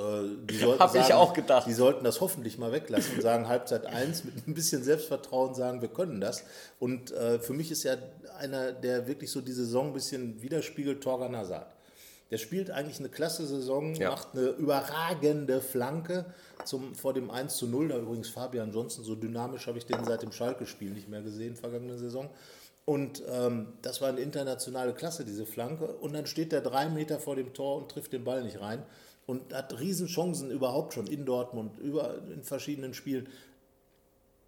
die 0.48 0.56
sollten 0.60 0.80
Hab 0.80 0.94
ich 0.94 1.12
auch 1.12 1.34
gedacht. 1.34 1.66
Die 1.66 1.74
sollten 1.74 2.04
das 2.04 2.22
hoffentlich 2.22 2.56
mal 2.56 2.72
weglassen 2.72 3.16
und 3.16 3.20
sagen 3.20 3.48
Halbzeit 3.48 3.84
1 3.84 4.24
mit 4.24 4.48
ein 4.48 4.54
bisschen 4.54 4.82
Selbstvertrauen 4.82 5.54
sagen, 5.54 5.82
wir 5.82 5.88
können 5.88 6.22
das. 6.22 6.42
Und 6.78 7.10
äh, 7.12 7.38
für 7.38 7.52
mich 7.52 7.70
ist 7.70 7.82
ja 7.82 7.96
einer, 8.36 8.72
der 8.72 9.06
wirklich 9.06 9.30
so 9.30 9.40
die 9.40 9.52
Saison 9.52 9.88
ein 9.88 9.92
bisschen 9.92 10.40
widerspiegelt, 10.42 11.02
Torgan 11.02 11.36
Hazard. 11.36 11.66
Der 12.30 12.38
spielt 12.38 12.70
eigentlich 12.72 12.98
eine 12.98 13.08
klasse 13.08 13.46
Saison, 13.46 13.94
Ja. 13.94 14.10
macht 14.10 14.28
eine 14.34 14.48
überragende 14.48 15.60
Flanke 15.60 16.26
zum, 16.64 16.94
vor 16.96 17.12
dem 17.14 17.30
1 17.30 17.56
zu 17.56 17.68
0. 17.68 17.88
Da 17.88 17.98
übrigens 17.98 18.28
Fabian 18.28 18.72
Johnson, 18.72 19.04
so 19.04 19.14
dynamisch 19.14 19.66
habe 19.68 19.78
ich 19.78 19.86
den 19.86 20.04
seit 20.04 20.22
dem 20.22 20.32
Schalke-Spiel 20.32 20.90
nicht 20.90 21.08
mehr 21.08 21.22
gesehen, 21.22 21.54
vergangene 21.54 21.98
Saison. 21.98 22.28
Und 22.84 23.22
ähm, 23.28 23.72
das 23.82 24.00
war 24.00 24.08
eine 24.08 24.20
internationale 24.20 24.92
Klasse, 24.94 25.24
diese 25.24 25.46
Flanke. 25.46 25.86
Und 25.86 26.14
dann 26.14 26.26
steht 26.26 26.52
er 26.52 26.60
drei 26.60 26.88
Meter 26.88 27.18
vor 27.20 27.36
dem 27.36 27.52
Tor 27.52 27.76
und 27.76 27.90
trifft 27.90 28.12
den 28.12 28.24
Ball 28.24 28.42
nicht 28.42 28.60
rein. 28.60 28.82
Und 29.26 29.52
hat 29.52 29.78
Riesenchancen 29.78 30.50
überhaupt 30.50 30.94
schon 30.94 31.06
in 31.08 31.24
Dortmund, 31.26 31.78
über, 31.78 32.16
in 32.32 32.42
verschiedenen 32.44 32.94
Spielen. 32.94 33.28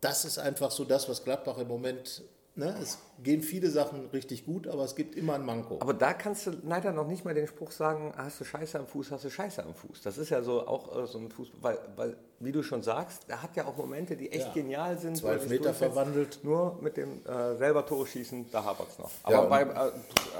Das 0.01 0.25
ist 0.25 0.39
einfach 0.39 0.71
so 0.71 0.85
das, 0.85 1.09
was 1.09 1.25
Gladbach 1.25 1.59
im 1.59 1.67
Moment, 1.69 2.23
ne, 2.59 2.77
es 2.83 2.99
gehen 3.23 3.43
viele 3.43 3.71
Sachen 3.71 4.07
richtig 4.13 4.45
gut, 4.45 4.69
aber 4.69 4.85
es 4.85 4.95
gibt 4.95 5.17
immer 5.17 5.35
ein 5.35 5.45
Manko. 5.45 5.79
Aber 5.81 5.95
da 5.95 6.13
kannst 6.13 6.47
du 6.47 6.53
leider 6.63 6.93
noch 6.93 7.07
nicht 7.07 7.25
mal 7.25 7.33
den 7.35 7.47
Spruch 7.47 7.71
sagen, 7.73 8.13
hast 8.17 8.41
du 8.41 8.45
Scheiße 8.45 8.79
am 8.79 8.87
Fuß, 8.87 9.11
hast 9.11 9.25
du 9.25 9.31
Scheiße 9.31 9.63
am 9.65 9.75
Fuß. 9.75 10.03
Das 10.03 10.19
ist 10.19 10.29
ja 10.31 10.43
so 10.43 10.67
auch 10.67 10.97
äh, 11.03 11.07
so 11.07 11.19
ein 11.19 11.31
Fußball, 11.31 11.61
weil, 11.63 11.79
weil, 11.97 12.17
wie 12.41 12.53
du 12.53 12.63
schon 12.63 12.83
sagst, 12.83 13.23
er 13.29 13.43
hat 13.43 13.57
ja 13.57 13.67
auch 13.67 13.77
Momente, 13.77 14.17
die 14.17 14.31
echt 14.31 14.49
Ja. 14.49 14.53
genial 14.53 14.99
sind. 14.99 15.23
Er 15.25 15.33
Elfmeter 15.33 15.55
durchsetzt. 15.65 15.79
verwandelt. 15.79 16.41
Nur 16.45 16.79
mit 16.83 16.97
dem 16.97 17.25
äh, 17.27 17.57
selber 17.57 17.87
Tore 17.87 18.07
schießen, 18.07 18.51
da 18.53 18.63
hapert 18.65 18.89
es 18.91 18.99
noch. 18.99 19.11
Aber 19.23 19.35
Ja, 19.35 19.43
bei 19.45 19.63
äh, 19.63 19.91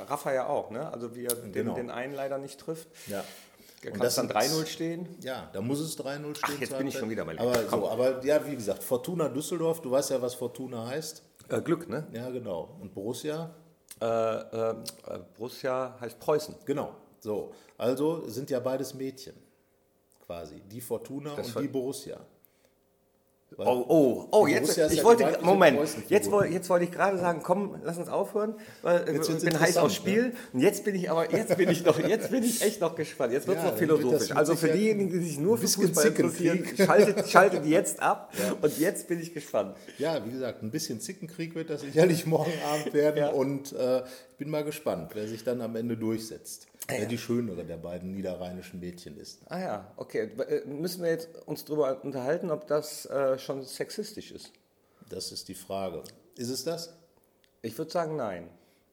Rafa 0.09 0.33
ja 0.33 0.47
auch, 0.47 0.71
ne? 0.71 0.93
Also 0.93 1.15
wie 1.17 1.25
er 1.25 1.35
den, 1.35 1.53
Genau. 1.53 1.75
den 1.75 1.91
einen 1.91 2.15
leider 2.15 2.39
nicht 2.39 2.61
trifft. 2.61 2.89
ja. 3.07 3.25
Da 3.81 3.91
Und 3.91 3.99
kann 3.99 4.07
es 4.09 4.17
dann 4.17 4.27
sind- 4.27 4.37
3-0 4.37 4.67
stehen. 4.67 5.09
Ja, 5.21 5.49
da 5.53 5.61
muss 5.61 5.79
es 5.79 5.97
3-0 5.97 6.35
stehen. 6.35 6.55
Ach, 6.57 6.61
jetzt 6.61 6.77
bin 6.77 6.89
ich 6.89 6.99
schon 6.99 7.11
wieder 7.11 7.25
bei 7.25 7.39
aber, 7.39 7.65
so, 7.69 7.89
aber 7.89 8.25
ja, 8.25 8.45
wie 8.45 8.57
gesagt, 8.57 8.83
Fortuna 8.83 9.29
Düsseldorf, 9.29 9.81
du 9.83 9.93
weißt 9.93 10.11
ja, 10.11 10.21
was 10.21 10.35
Fortuna 10.35 10.89
heißt. 10.89 11.23
Äh, 11.49 11.61
Glück, 11.63 11.89
ne? 11.89 12.07
Ja, 12.13 12.31
genau. 12.31 12.77
Und 12.81 12.95
Borussia? 12.95 13.55
Äh, 14.01 14.05
äh, 14.05 14.71
äh, 14.71 14.75
Borussia 15.37 15.97
heißt 16.01 16.21
Preußen. 16.21 16.55
Genau. 16.65 16.95
So, 17.21 17.53
also 17.77 18.29
sind 18.29 18.51
ja 18.51 18.61
beides 18.61 18.95
Mädchen, 18.95 19.35
quasi. 20.25 20.61
Die 20.61 20.81
Fortuna 20.81 21.35
Das 21.35 21.55
und 21.55 21.63
die 21.63 21.69
Borussia. 21.69 22.21
Oh, 23.57 23.85
oh, 23.89 24.29
oh, 24.31 24.47
jetzt, 24.47 24.77
ich 24.79 24.99
ja 24.99 25.03
wollte, 25.05 25.39
Moment, 25.43 25.81
jetzt, 26.09 26.31
jetzt 26.51 26.69
wollte 26.69 26.85
ich 26.85 26.93
gerade 26.93 27.19
sagen, 27.19 27.41
komm, 27.43 27.81
lass 27.83 27.97
uns 27.99 28.09
aufhören, 28.09 28.55
weil 28.83 29.09
äh, 29.09 29.15
Jetzt 29.15 29.25
ich 29.25 29.29
wird's 29.31 29.45
bin 29.45 29.59
heiß 29.59 29.79
aufs 29.79 29.97
interessant, 29.99 30.17
ne? 30.17 30.31
Spiel 30.31 30.33
und 30.53 30.61
jetzt 30.61 30.85
bin 30.85 30.95
ich 30.95 31.11
aber, 31.11 31.33
jetzt 31.33 31.57
bin 31.57 31.69
ich 31.71 31.85
noch, 31.85 31.99
jetzt 31.99 32.31
bin 32.31 32.45
ich 32.45 32.63
echt 32.63 32.81
noch 32.81 32.95
gespannt, 32.95 33.33
jetzt 33.33 33.49
wird 33.49 33.57
es 33.59 33.65
Ja, 33.65 33.71
noch 33.71 33.77
philosophisch. 33.79 34.31
Also 34.33 34.55
für 34.55 34.69
diejenigen, 34.69 35.11
die 35.11 35.19
sich 35.21 35.39
nur 35.41 35.59
für 35.59 35.67
Fußball 35.67 36.07
interessieren, 36.09 36.63
schaltet, 36.77 37.29
schaltet 37.29 37.65
jetzt 37.67 38.01
ab 38.01 38.33
und 38.63 38.79
jetzt 38.79 39.09
bin 39.09 39.19
ich 39.19 39.33
gespannt. 39.35 39.75
Ja, 39.97 40.25
wie 40.25 40.31
gesagt, 40.31 40.63
ein 40.63 40.71
bisschen 40.71 41.01
Zickenkrieg 41.01 41.55
wird 41.55 41.71
das 41.71 41.81
sicherlich 41.81 42.27
morgen 42.27 42.53
Abend 42.71 42.93
werden 42.93 43.17
Ja. 43.17 43.31
und 43.31 43.73
äh, 43.73 44.03
ich 44.31 44.37
bin 44.37 44.51
mal 44.51 44.63
gespannt, 44.63 45.13
wer 45.15 45.27
sich 45.27 45.43
dann 45.43 45.63
am 45.63 45.75
Ende 45.75 45.97
durchsetzt. 45.97 46.69
Wer 46.89 47.07
die 47.07 47.19
schönere 47.19 47.65
der 47.65 47.77
beiden 47.77 48.13
niederrheinischen 48.13 48.81
Mädchen 48.81 49.19
ist. 49.19 49.41
Ah 49.47 49.61
ja, 49.61 49.93
okay, 49.97 50.31
Äh, 50.49 50.67
müssen 50.67 51.03
wir 51.03 51.11
jetzt 51.11 51.29
uns 51.47 51.65
darüber 51.65 52.03
unterhalten, 52.03 52.51
ob 52.51 52.67
das 52.67 53.05
äh, 53.07 53.39
schon 53.39 53.63
sexistisch 53.63 54.33
ist? 54.33 54.53
Das 55.11 55.31
ist 55.31 55.49
die 55.49 55.55
Frage. 55.55 56.03
Ist 56.37 56.49
es 56.49 56.65
das? 56.65 56.97
Ich 57.61 57.77
würde 57.77 57.91
sagen, 57.91 58.17
nein. 58.17 58.49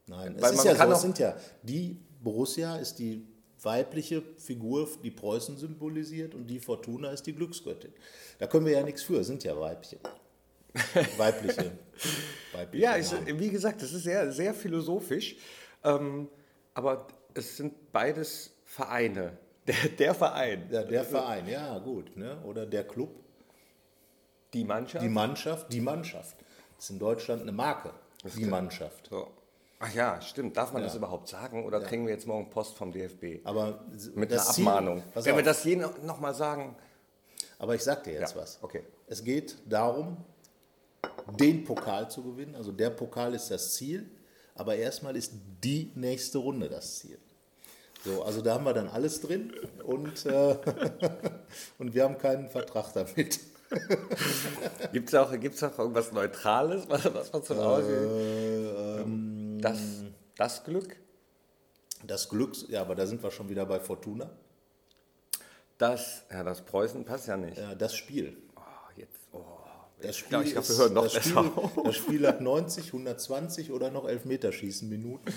Nein, 0.08 0.36
Weil 0.40 0.52
es 0.52 0.60
ist 0.60 0.66
man 0.66 0.76
ja 0.76 0.86
so, 0.88 0.92
es 0.94 1.02
sind 1.02 1.20
ja, 1.20 1.36
die 1.64 2.00
Borussia 2.22 2.78
ist 2.78 3.00
die 3.00 3.26
weibliche 3.62 4.22
Figur, 4.38 4.88
die 5.04 5.12
Preußen 5.12 5.58
symbolisiert 5.58 6.36
und 6.36 6.48
die 6.48 6.60
Fortuna 6.60 7.12
ist 7.12 7.26
die 7.26 7.34
Glücksgöttin. 7.34 7.94
Da 8.40 8.48
können 8.48 8.66
wir 8.66 8.74
ja 8.74 8.84
nichts 8.84 9.04
für, 9.04 9.20
es 9.20 9.28
sind 9.28 9.44
ja 9.44 9.60
Weibchen. 9.60 10.00
Weibliche. 11.18 11.72
weibliche 12.52 12.84
Ja, 12.84 12.98
ich, 12.98 13.12
wie 13.40 13.50
gesagt, 13.50 13.82
das 13.82 13.94
ist 13.94 14.04
sehr, 14.04 14.32
sehr 14.32 14.54
philosophisch. 14.54 15.38
Ähm, 15.84 16.28
aber 16.74 17.08
es 17.36 17.58
sind 17.58 17.92
beides 17.92 18.52
Vereine. 18.66 19.38
Der, 19.68 19.76
der 19.98 20.14
Verein, 20.14 20.68
ja, 20.72 20.84
der 20.84 21.04
Verein, 21.04 21.48
ja 21.48 21.80
gut. 21.80 22.16
Ne? 22.16 22.38
Oder 22.44 22.68
der 22.68 22.84
Club, 22.84 23.10
die 24.54 24.64
Mannschaft. 24.64 25.04
die 25.04 25.10
Mannschaft, 25.10 25.74
die 25.74 25.82
Mannschaft. 25.82 26.36
Das 26.76 26.86
ist 26.86 26.90
in 26.92 27.00
Deutschland 27.00 27.42
eine 27.42 27.52
Marke, 27.52 27.90
die 28.38 28.46
Mannschaft. 28.46 29.08
so. 29.10 29.28
Ach 29.80 29.92
ja, 29.94 30.22
stimmt. 30.22 30.56
Darf 30.56 30.72
man 30.72 30.84
das 30.84 30.94
überhaupt 30.94 31.28
sagen? 31.30 31.66
Oder 31.66 31.82
kriegen 31.82 32.06
wir 32.06 32.14
jetzt 32.14 32.28
morgen 32.28 32.48
Post 32.52 32.76
vom 32.78 32.92
DFB? 32.92 33.40
Aber 33.44 33.84
Mit 34.14 34.32
das 34.32 34.46
einer 34.46 34.54
Ziel- 34.54 34.68
Abmahnung. 34.68 35.04
Wenn 35.16 35.32
auf, 35.32 35.38
wir 35.38 35.44
das 35.44 35.64
je 35.64 35.76
noch 35.78 36.20
mal 36.20 36.36
sagen. 36.36 36.76
Aber 37.58 37.74
ich 37.74 37.84
sag 37.84 38.04
dir 38.04 38.14
jetzt 38.14 38.36
Ja, 38.36 38.42
was. 38.42 38.60
okay. 38.62 38.84
Es 39.08 39.24
geht 39.24 39.58
darum, 39.66 40.18
den 41.40 41.64
Pokal 41.64 42.10
zu 42.12 42.22
gewinnen. 42.24 42.56
Also 42.56 42.72
der 42.72 42.92
Pokal 42.92 43.34
ist 43.34 43.50
das 43.50 43.74
Ziel, 43.74 44.10
aber 44.56 44.76
erstmal 44.76 45.16
ist 45.16 45.34
die 45.64 45.92
nächste 45.96 46.40
Runde 46.40 46.70
das 46.70 47.00
Ziel. 47.00 47.20
So, 48.04 48.24
also 48.24 48.42
da 48.42 48.56
haben 48.56 48.66
wir 48.66 48.74
dann 48.74 48.88
alles 48.88 49.22
drin 49.22 49.54
und, 49.84 50.26
äh, 50.26 50.58
und 51.78 51.94
wir 51.94 52.04
haben 52.04 52.18
keinen 52.18 52.50
Vertrag 52.50 52.94
damit. 52.94 53.40
Gibt 54.94 55.10
es 55.10 55.16
auch, 55.16 55.32
gibt's 55.40 55.64
auch 55.64 55.78
irgendwas 55.80 56.12
Neutrales, 56.12 56.88
was, 56.88 57.14
was 57.14 57.34
man 57.34 57.44
zum? 57.44 57.58
Äh, 57.58 59.02
ähm, 59.02 59.58
Das, 59.60 59.80
das 60.38 60.64
Glück? 60.64 60.96
das 62.04 62.30
Glück, 62.30 62.56
ja, 62.70 62.82
aber 62.82 62.96
da 62.96 63.06
sind 63.06 63.24
wir 63.24 63.32
schon 63.32 63.50
wieder 63.50 63.66
bei 63.66 63.80
Fortuna. 63.80 64.30
Das, 65.78 66.24
ja, 66.32 66.44
das 66.44 66.62
Preußen 66.62 67.04
passt 67.04 67.28
ja 67.28 67.38
nicht. 67.38 67.58
Ja, 67.58 67.76
das 67.76 67.96
Spiel. 67.96 68.38
Oh, 68.56 68.62
jetzt, 68.96 69.20
oh. 69.34 69.44
Das 70.02 70.18
Spiel, 70.18 70.42
ich 70.42 70.52
glaub, 70.52 70.68
wir 70.68 70.78
hören 70.78 70.94
noch 70.94 71.04
das, 71.04 71.26
Spiel, 71.26 71.38
auf. 71.38 71.72
das 71.84 71.96
Spiel 71.96 72.28
hat 72.28 72.42
90, 72.42 72.88
120 72.88 73.72
oder 73.72 73.92
noch 73.92 74.08
Elfmeterschießen 74.08 74.90
Minuten. 74.90 75.32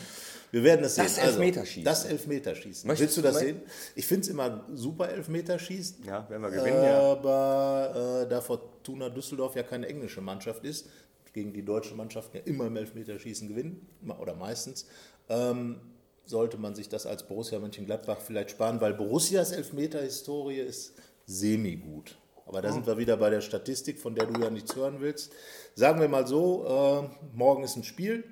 Wir 0.50 0.64
werden 0.64 0.84
es 0.84 0.96
sehen. 0.96 1.04
Das 1.04 1.18
Elfmeterschießen. 1.18 1.84
das 1.84 2.04
Elfmeterschießen. 2.04 2.88
Möchtest 2.88 3.16
Willst 3.16 3.16
du 3.18 3.22
das 3.22 3.38
sehen? 3.38 3.62
Ich 3.94 4.06
finde 4.06 4.22
es 4.22 4.28
immer 4.28 4.66
super 4.74 5.08
Elfmeterschießen. 5.10 6.04
Ja, 6.04 6.26
wenn 6.28 6.42
wir 6.42 6.50
gewinnen, 6.50 6.82
ja. 6.82 7.00
Aber 7.00 8.24
äh, 8.24 8.28
da 8.28 8.40
Fortuna 8.40 9.08
Düsseldorf 9.10 9.54
ja 9.54 9.62
keine 9.62 9.86
englische 9.86 10.20
Mannschaft 10.20 10.64
ist, 10.64 10.88
gegen 11.32 11.52
die 11.52 11.64
deutschen 11.64 11.96
Mannschaften 11.96 12.38
ja 12.38 12.42
immer 12.44 12.66
im 12.66 12.76
Elfmeterschießen 12.76 13.48
gewinnen, 13.48 13.86
oder 14.20 14.34
meistens, 14.34 14.86
ähm, 15.28 15.80
sollte 16.24 16.58
man 16.58 16.74
sich 16.74 16.88
das 16.88 17.06
als 17.06 17.26
Borussia 17.26 17.58
Mönchengladbach 17.58 18.20
vielleicht 18.20 18.50
sparen, 18.50 18.80
weil 18.80 18.94
Borussias 18.94 19.52
Elfmeter-Historie 19.52 20.60
ist 20.60 20.94
semi-gut. 21.26 22.18
Aber 22.48 22.62
da 22.62 22.72
sind 22.72 22.86
wir 22.86 22.96
wieder 22.96 23.18
bei 23.18 23.28
der 23.28 23.42
Statistik, 23.42 24.00
von 24.00 24.14
der 24.14 24.24
du 24.24 24.40
ja 24.40 24.48
nichts 24.48 24.74
hören 24.74 24.96
willst. 25.00 25.32
Sagen 25.74 26.00
wir 26.00 26.08
mal 26.08 26.26
so, 26.26 26.64
äh, 27.04 27.36
morgen 27.36 27.62
ist 27.62 27.76
ein 27.76 27.84
Spiel. 27.84 28.24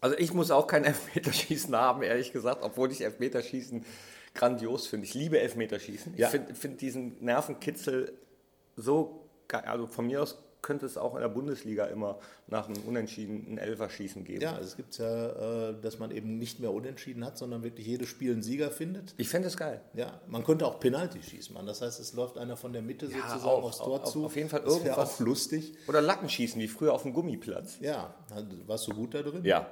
Also 0.00 0.16
ich 0.16 0.32
muss 0.32 0.50
auch 0.50 0.66
kein 0.66 0.84
Elfmeterschießen 0.86 1.76
haben, 1.76 2.02
ehrlich 2.02 2.32
gesagt, 2.32 2.62
obwohl 2.62 2.90
ich 2.90 3.02
Elfmeterschießen 3.02 3.84
grandios 4.34 4.86
finde. 4.86 5.04
Ich 5.06 5.12
liebe 5.12 5.38
Elfmeterschießen. 5.38 6.16
Ja. 6.16 6.28
Ich 6.28 6.30
finde 6.30 6.54
find 6.54 6.80
diesen 6.80 7.22
Nervenkitzel 7.22 8.14
so 8.76 9.28
geil. 9.48 9.64
Also 9.66 9.86
von 9.86 10.06
mir 10.06 10.22
aus 10.22 10.38
könnte 10.62 10.86
es 10.86 10.98
auch 10.98 11.14
in 11.14 11.20
der 11.20 11.28
Bundesliga 11.28 11.86
immer 11.86 12.18
nach 12.46 12.68
einem 12.68 12.82
Unentschieden 12.84 13.46
ein 13.52 13.58
Elferschießen 13.58 14.24
geben. 14.24 14.40
Ja, 14.42 14.58
es 14.58 14.76
gibt 14.76 14.98
ja, 14.98 15.70
äh, 15.70 15.74
dass 15.80 15.98
man 15.98 16.10
eben 16.10 16.38
nicht 16.38 16.60
mehr 16.60 16.72
unentschieden 16.72 17.24
hat, 17.24 17.38
sondern 17.38 17.62
wirklich 17.62 17.86
jedes 17.86 18.08
Spiel 18.08 18.32
einen 18.32 18.42
Sieger 18.42 18.70
findet. 18.70 19.14
Ich 19.16 19.28
fände 19.28 19.48
es 19.48 19.56
geil. 19.56 19.80
Ja, 19.94 20.20
man 20.26 20.44
könnte 20.44 20.66
auch 20.66 20.80
Penalty 20.80 21.22
schießen, 21.22 21.54
man. 21.54 21.66
Das 21.66 21.80
heißt, 21.82 22.00
es 22.00 22.12
läuft 22.14 22.38
einer 22.38 22.56
von 22.56 22.72
der 22.72 22.82
Mitte 22.82 23.06
sozusagen 23.06 23.42
auch, 23.42 23.62
aufs 23.64 23.78
Tor 23.78 24.02
auf- 24.02 24.12
zu. 24.12 24.24
auf 24.24 24.36
jeden 24.36 24.48
Fall 24.48 24.62
das 24.62 24.74
irgendwas. 24.74 25.14
auch 25.14 25.20
lustig. 25.20 25.74
Oder 25.86 26.00
Lattenschießen, 26.00 26.60
wie 26.60 26.68
früher 26.68 26.92
auf 26.92 27.02
dem 27.02 27.12
Gummiplatz. 27.12 27.78
Ja, 27.80 28.14
warst 28.66 28.86
du 28.88 28.94
gut 28.94 29.14
da 29.14 29.22
drin? 29.22 29.44
Ja. 29.44 29.66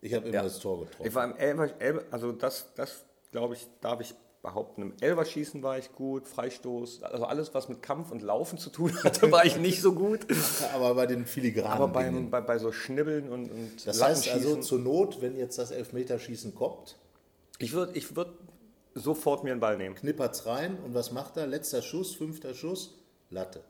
Ich 0.00 0.14
habe 0.14 0.26
immer 0.26 0.34
Ja. 0.34 0.42
das 0.42 0.58
Tor 0.58 0.80
getroffen. 0.80 1.06
Ich 1.06 1.14
war 1.14 1.24
im 1.24 1.36
Elfer, 1.36 1.80
Elfer 1.80 2.02
also 2.10 2.32
das, 2.32 2.66
das 2.74 3.04
glaube 3.30 3.54
ich, 3.54 3.66
darf 3.80 4.00
ich 4.00 4.14
behaupten. 4.42 4.82
Im 4.82 4.92
Elverschießen 5.00 5.62
war 5.62 5.78
ich 5.78 5.92
gut, 5.92 6.26
Freistoß, 6.26 7.04
also 7.04 7.24
alles, 7.24 7.54
was 7.54 7.68
mit 7.68 7.80
Kampf 7.82 8.10
und 8.10 8.22
Laufen 8.22 8.58
zu 8.58 8.70
tun 8.70 8.92
hatte, 9.04 9.30
war 9.30 9.44
ich 9.44 9.56
nicht 9.56 9.80
so 9.80 9.92
gut. 9.92 10.26
Aber 10.74 10.94
bei 10.94 11.06
den 11.06 11.26
filigranen 11.26 11.72
Aber 11.72 11.88
beim, 11.88 12.28
bei, 12.30 12.40
bei 12.40 12.58
so 12.58 12.72
Schnibbeln 12.72 13.28
und, 13.28 13.50
und 13.50 13.86
Das 13.86 14.02
heißt 14.02 14.28
also 14.30 14.56
zur 14.56 14.80
Not, 14.80 15.20
wenn 15.22 15.36
jetzt 15.36 15.58
das 15.58 15.70
Elfmeterschießen 15.70 16.54
kommt, 16.54 16.96
ich 17.58 17.72
würde 17.72 17.96
ich 17.96 18.16
würd 18.16 18.28
sofort 18.94 19.44
mir 19.44 19.52
einen 19.52 19.60
Ball 19.60 19.76
nehmen. 19.78 19.94
knippert's 19.94 20.44
rein 20.44 20.76
und 20.84 20.92
was 20.94 21.12
macht 21.12 21.36
er? 21.36 21.46
Letzter 21.46 21.80
Schuss, 21.80 22.14
fünfter 22.14 22.52
Schuss, 22.54 22.98
Latte. 23.30 23.62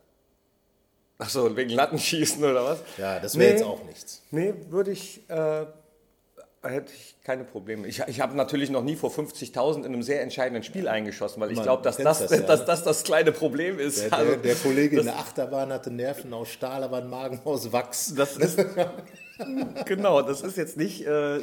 Achso, 1.19 1.55
wegen 1.55 1.71
Lattenschießen 1.71 2.43
oder 2.43 2.65
was? 2.65 2.81
Ja, 2.99 3.21
das 3.21 3.39
wäre 3.39 3.53
Nee. 3.53 3.59
jetzt 3.59 3.65
auch 3.69 3.85
nichts. 3.85 4.23
Nee, 4.33 4.55
würde 4.71 4.91
ich, 4.91 5.21
äh, 5.29 5.67
hätte 6.63 6.93
ich 6.93 7.17
keine 7.25 7.45
Probleme. 7.45 7.87
Ich, 7.87 8.01
ich 8.07 8.21
habe 8.21 8.37
natürlich 8.37 8.71
noch 8.71 8.85
nie 8.85 8.97
vor 8.97 9.11
50.000 9.11 9.79
in 9.79 9.87
einem 9.87 10.03
sehr 10.03 10.23
entscheidenden 10.23 10.63
Spiel 10.63 10.89
eingeschossen, 10.89 11.41
weil 11.41 11.51
ich 11.51 11.63
glaube, 11.63 11.83
dass 11.83 11.97
das 11.97 12.21
das 12.21 12.31
ja, 12.31 12.39
dass 12.41 12.81
ne? 12.81 12.85
das 12.85 13.03
kleine 13.03 13.33
Problem 13.33 13.79
ist. 13.79 14.01
Der, 14.01 14.11
der, 14.11 14.19
Also, 14.19 14.37
der 14.37 14.55
Kollege 14.55 14.99
in 14.99 15.07
der 15.07 15.19
Achterbahn 15.19 15.73
hatte 15.73 15.91
Nerven 15.91 16.33
aus 16.33 16.49
Stahl, 16.49 16.85
aber 16.85 16.99
einen 16.99 17.11
Magen 17.11 17.41
aus 17.45 17.73
Wachs. 17.73 18.15
Das 18.15 18.37
ist, 18.37 18.59
genau, 19.87 20.23
das 20.23 20.43
ist 20.43 20.57
jetzt 20.57 20.77
nicht 20.77 21.07
äh, 21.07 21.37
ähm, 21.37 21.43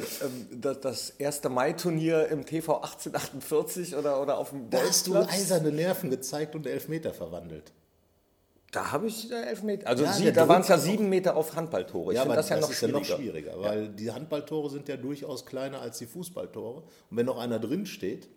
das, 0.52 0.80
das 0.80 1.10
erste 1.10 1.48
Mai-Turnier 1.48 2.28
im 2.28 2.46
TV 2.46 2.76
1848 2.76 3.96
oder, 3.96 4.22
oder 4.22 4.38
auf 4.38 4.50
dem 4.50 4.70
Da 4.70 4.78
hast 4.86 5.06
du 5.06 5.16
eiserne 5.16 5.70
Nerven 5.70 6.10
gezeigt 6.10 6.54
und 6.54 6.66
Elfmeter 6.66 7.12
verwandelt. 7.12 7.72
Da 8.70 8.92
habe 8.92 9.06
ich 9.08 9.30
äh, 9.30 9.34
elf 9.48 9.62
Meter. 9.62 9.88
Also 9.88 10.04
Ja, 10.04 10.12
sie, 10.12 10.32
da 10.32 10.46
waren 10.48 10.62
es 10.62 10.68
ja 10.68 10.78
sieben 10.78 11.08
Meter 11.08 11.36
auf 11.36 11.56
Handballtore. 11.56 12.12
Ich 12.12 12.16
Ja, 12.16 12.22
finde 12.22 12.34
aber 12.34 12.42
das 12.42 12.48
ja 12.50 12.60
noch 12.60 12.70
ist 12.70 12.80
ja 12.82 12.88
noch 12.88 13.04
schwieriger, 13.04 13.60
weil 13.60 13.88
die 13.88 14.12
Handballtore 14.12 14.70
sind 14.70 14.88
ja 14.88 14.96
durchaus 14.96 15.44
kleiner 15.44 15.80
als 15.80 15.98
die 15.98 16.06
Fußballtore. 16.06 16.82
Und 17.10 17.16
wenn 17.16 17.26
noch 17.26 17.38
einer 17.38 17.58
drin 17.58 17.86
steht, 17.86 18.28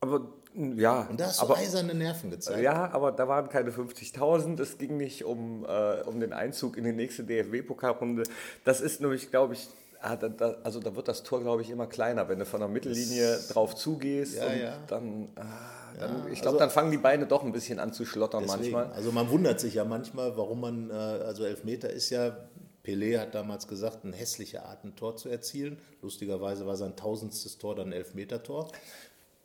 Aber 0.00 0.32
ja, 0.54 1.02
und 1.08 1.20
da 1.20 1.26
hast 1.26 1.38
du 1.40 1.44
aber, 1.44 1.56
eiserne 1.58 1.94
Nerven 1.94 2.30
gezeigt. 2.30 2.60
ja, 2.62 2.90
aber 2.90 3.12
da 3.12 3.28
waren 3.28 3.48
keine 3.48 3.70
50.000. 3.70 4.60
Es 4.60 4.78
ging 4.78 4.96
nicht 4.96 5.24
um, 5.24 5.64
äh, 5.64 6.00
um 6.02 6.18
den 6.18 6.32
Einzug 6.32 6.76
in 6.76 6.82
die 6.84 6.92
nächste 6.92 7.22
DFB-Pokalrunde. 7.22 8.24
Das 8.64 8.80
ist 8.80 9.00
nämlich, 9.00 9.30
glaube 9.30 9.54
ich, 9.54 9.68
ah, 10.00 10.16
da, 10.16 10.28
da, 10.28 10.56
also 10.62 10.80
da 10.80 10.94
wird 10.94 11.08
das 11.08 11.22
Tor, 11.22 11.40
glaube 11.40 11.62
ich, 11.62 11.70
immer 11.70 11.86
kleiner, 11.86 12.28
wenn 12.28 12.38
du 12.38 12.46
von 12.46 12.60
der 12.60 12.68
Mittellinie 12.68 13.38
drauf 13.50 13.74
zugehst. 13.74 14.36
Ja, 14.36 14.46
und 14.46 14.60
ja. 14.60 14.78
dann, 14.86 15.28
ah, 15.36 15.42
dann 15.98 16.22
ich 16.24 16.30
also- 16.30 16.42
glaube, 16.42 16.58
dann 16.58 16.70
fangen 16.70 16.90
die 16.90 16.98
Beine 16.98 17.26
doch 17.26 17.42
ein 17.44 17.52
bisschen 17.52 17.78
an 17.78 17.92
zu 17.92 18.04
schlottern 18.04 18.44
Deswegen, 18.44 18.72
manchmal. 18.72 18.96
Also 18.96 19.12
man 19.12 19.30
wundert 19.30 19.60
sich 19.60 19.74
ja 19.74 19.84
manchmal, 19.84 20.36
warum 20.36 20.60
man, 20.60 20.90
äh, 20.90 20.94
also 20.94 21.44
Elfmeter 21.44 21.90
ist 21.90 22.10
ja, 22.10 22.36
Pelé 22.82 23.18
hat 23.18 23.34
damals 23.34 23.68
gesagt, 23.68 24.04
eine 24.04 24.16
hässliche 24.16 24.64
Art, 24.64 24.84
ein 24.84 24.96
Tor 24.96 25.16
zu 25.16 25.28
erzielen. 25.28 25.78
Lustigerweise 26.00 26.66
war 26.66 26.76
sein 26.76 26.96
tausendstes 26.96 27.58
Tor 27.58 27.74
dann 27.74 27.88
ein 27.88 27.92
Elfmeter-Tor. 27.92 28.68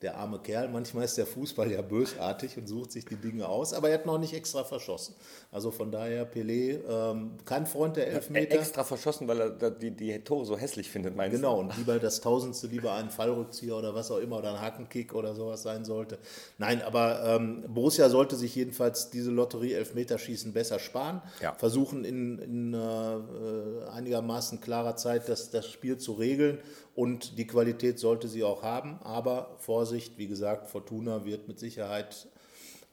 Der 0.05 0.17
arme 0.17 0.37
Kerl, 0.37 0.69
manchmal 0.69 1.05
ist 1.05 1.17
der 1.17 1.25
Fußball 1.25 1.71
ja 1.71 1.81
bösartig 1.81 2.59
und 2.59 2.67
sucht 2.67 2.91
sich 2.91 3.05
die 3.05 3.15
Dinge 3.15 3.49
aus, 3.49 3.73
aber 3.73 3.89
er 3.89 3.95
hat 3.95 4.05
noch 4.05 4.19
nicht 4.19 4.35
extra 4.35 4.63
verschossen. 4.63 5.15
Also 5.51 5.71
von 5.71 5.91
daher, 5.91 6.31
Pelé, 6.31 6.77
ähm, 6.87 7.31
kein 7.43 7.65
Freund 7.65 7.95
der 7.95 8.09
Elfmeter. 8.09 8.59
Extra 8.59 8.83
verschossen, 8.83 9.27
weil 9.27 9.41
er 9.41 9.71
die, 9.71 9.89
die 9.89 10.19
Tore 10.19 10.45
so 10.45 10.59
hässlich 10.59 10.91
findet, 10.91 11.15
meinst 11.15 11.35
Genau, 11.35 11.59
und 11.59 11.75
lieber 11.75 11.97
das 11.97 12.21
Tausendste, 12.21 12.67
lieber 12.67 12.93
einen 12.93 13.09
Fallrückzieher 13.09 13.75
oder 13.75 13.95
was 13.95 14.11
auch 14.11 14.19
immer 14.19 14.37
oder 14.37 14.51
ein 14.51 14.61
Hackenkick 14.61 15.15
oder 15.15 15.33
sowas 15.33 15.63
sein 15.63 15.85
sollte. 15.85 16.19
Nein, 16.59 16.83
aber 16.83 17.23
ähm, 17.25 17.63
Borussia 17.67 18.07
sollte 18.09 18.35
sich 18.35 18.53
jedenfalls 18.53 19.09
diese 19.09 19.31
Lotterie 19.31 19.73
Elfmeterschießen 19.73 20.53
besser 20.53 20.77
sparen. 20.77 21.23
Ja. 21.41 21.55
Versuchen 21.55 22.05
in, 22.05 22.37
in 22.37 22.73
äh, 22.75 22.77
äh, 22.77 23.89
einigermaßen 23.91 24.61
klarer 24.61 24.97
Zeit 24.97 25.27
das, 25.29 25.49
das 25.49 25.67
Spiel 25.67 25.97
zu 25.97 26.13
regeln 26.13 26.59
und 26.95 27.37
die 27.37 27.45
Qualität 27.45 27.99
sollte 27.99 28.27
sie 28.27 28.43
auch 28.43 28.63
haben. 28.63 28.99
Aber 29.03 29.55
Vorsicht, 29.59 30.17
wie 30.17 30.27
gesagt, 30.27 30.67
Fortuna 30.67 31.25
wird 31.25 31.47
mit 31.47 31.59
Sicherheit 31.59 32.27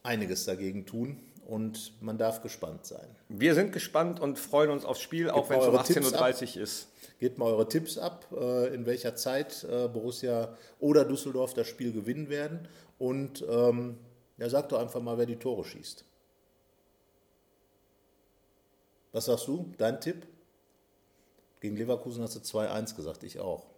einiges 0.02 0.44
dagegen 0.44 0.84
tun 0.84 1.20
und 1.46 1.92
man 2.00 2.18
darf 2.18 2.42
gespannt 2.42 2.84
sein. 2.84 3.06
Wir 3.28 3.54
sind 3.54 3.72
gespannt 3.72 4.20
und 4.20 4.38
freuen 4.38 4.70
uns 4.70 4.84
aufs 4.84 5.00
Spiel, 5.00 5.30
auch 5.30 5.48
wenn 5.50 5.60
es 5.60 5.66
um 5.66 5.74
eure 5.74 5.84
Tipps 5.84 6.12
18.30 6.14 6.56
Uhr 6.56 6.62
ist. 6.62 6.88
Gebt 7.18 7.38
mal 7.38 7.46
eure 7.46 7.68
Tipps 7.68 7.98
ab, 7.98 8.26
äh, 8.36 8.74
in 8.74 8.86
welcher 8.86 9.14
Zeit 9.14 9.64
äh, 9.64 9.86
Borussia 9.88 10.56
oder 10.80 11.04
Düsseldorf 11.04 11.54
das 11.54 11.68
Spiel 11.68 11.92
gewinnen 11.92 12.28
werden. 12.28 12.68
Und 12.98 13.44
ähm, 13.48 13.98
ja, 14.38 14.48
sagt 14.48 14.72
doch 14.72 14.80
einfach 14.80 15.00
mal, 15.00 15.18
wer 15.18 15.26
die 15.26 15.36
Tore 15.36 15.64
schießt. 15.64 16.04
Was 19.12 19.26
sagst 19.26 19.46
du? 19.46 19.72
Dein 19.78 20.00
Tipp? 20.00 20.26
Gegen 21.60 21.76
Leverkusen 21.76 22.22
hast 22.22 22.34
du 22.34 22.40
2-1 22.40 22.96
gesagt, 22.96 23.22
ich 23.22 23.38
auch. 23.38 23.71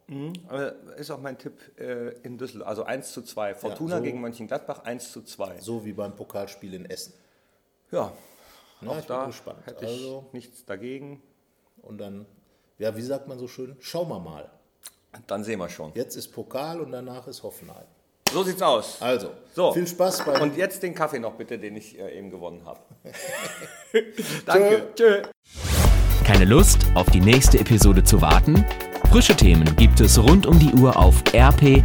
Aber 0.48 0.74
Ist 0.96 1.10
auch 1.10 1.20
mein 1.20 1.38
Tipp 1.38 1.54
äh, 1.78 2.10
in 2.22 2.36
Düsseldorf. 2.38 2.68
Also 2.68 2.84
1 2.84 3.12
zu 3.12 3.22
2. 3.22 3.54
Fortuna 3.54 3.96
so- 3.98 4.02
gegen 4.02 4.20
Mönchengladbach 4.20 4.84
1 4.84 5.12
zu 5.12 5.22
2. 5.22 5.60
So 5.60 5.84
wie 5.84 5.92
beim 5.92 6.14
Pokalspiel 6.14 6.74
in 6.74 6.84
Essen. 6.86 7.14
Ja, 7.90 8.12
Na, 8.80 8.90
auch 8.90 8.98
ich 8.98 9.06
bin 9.06 9.16
da 9.16 9.26
gespannt. 9.26 9.58
hätte 9.66 9.84
ich 9.86 9.90
Also- 9.92 10.26
nichts 10.32 10.64
dagegen. 10.64 11.22
Und 11.82 11.98
dann, 11.98 12.26
ja, 12.78 12.96
wie 12.96 13.02
sagt 13.02 13.28
man 13.28 13.38
so 13.38 13.48
schön? 13.48 13.76
Schauen 13.80 14.08
wir 14.08 14.20
mal. 14.20 14.50
Dann 15.26 15.44
sehen 15.44 15.58
wir 15.58 15.68
schon. 15.68 15.92
Jetzt 15.94 16.16
ist 16.16 16.28
Pokal 16.32 16.80
und 16.80 16.90
danach 16.92 17.26
ist 17.28 17.42
Hoffenheim. 17.42 17.84
So 18.32 18.42
sieht's 18.42 18.62
aus. 18.62 19.00
Also, 19.00 19.30
So. 19.54 19.72
viel 19.72 19.86
Spaß 19.86 20.24
beim 20.24 20.42
Und 20.42 20.56
jetzt 20.56 20.82
den 20.82 20.94
Kaffee 20.94 21.20
noch 21.20 21.34
bitte, 21.34 21.58
den 21.58 21.76
ich 21.76 21.98
äh, 21.98 22.18
eben 22.18 22.30
gewonnen 22.30 22.64
habe. 22.64 22.80
Danke. 24.46 24.88
Tschö. 24.96 25.22
Keine 26.24 26.44
Lust, 26.46 26.78
auf 26.94 27.08
die 27.10 27.20
nächste 27.20 27.60
Episode 27.60 28.02
zu 28.02 28.20
warten? 28.22 28.64
Frische 29.14 29.36
Themen 29.36 29.76
gibt 29.76 30.00
es 30.00 30.18
rund 30.20 30.44
um 30.44 30.58
die 30.58 30.72
Uhr 30.72 30.96
auf 30.96 31.22
rp-online.de. 31.32 31.84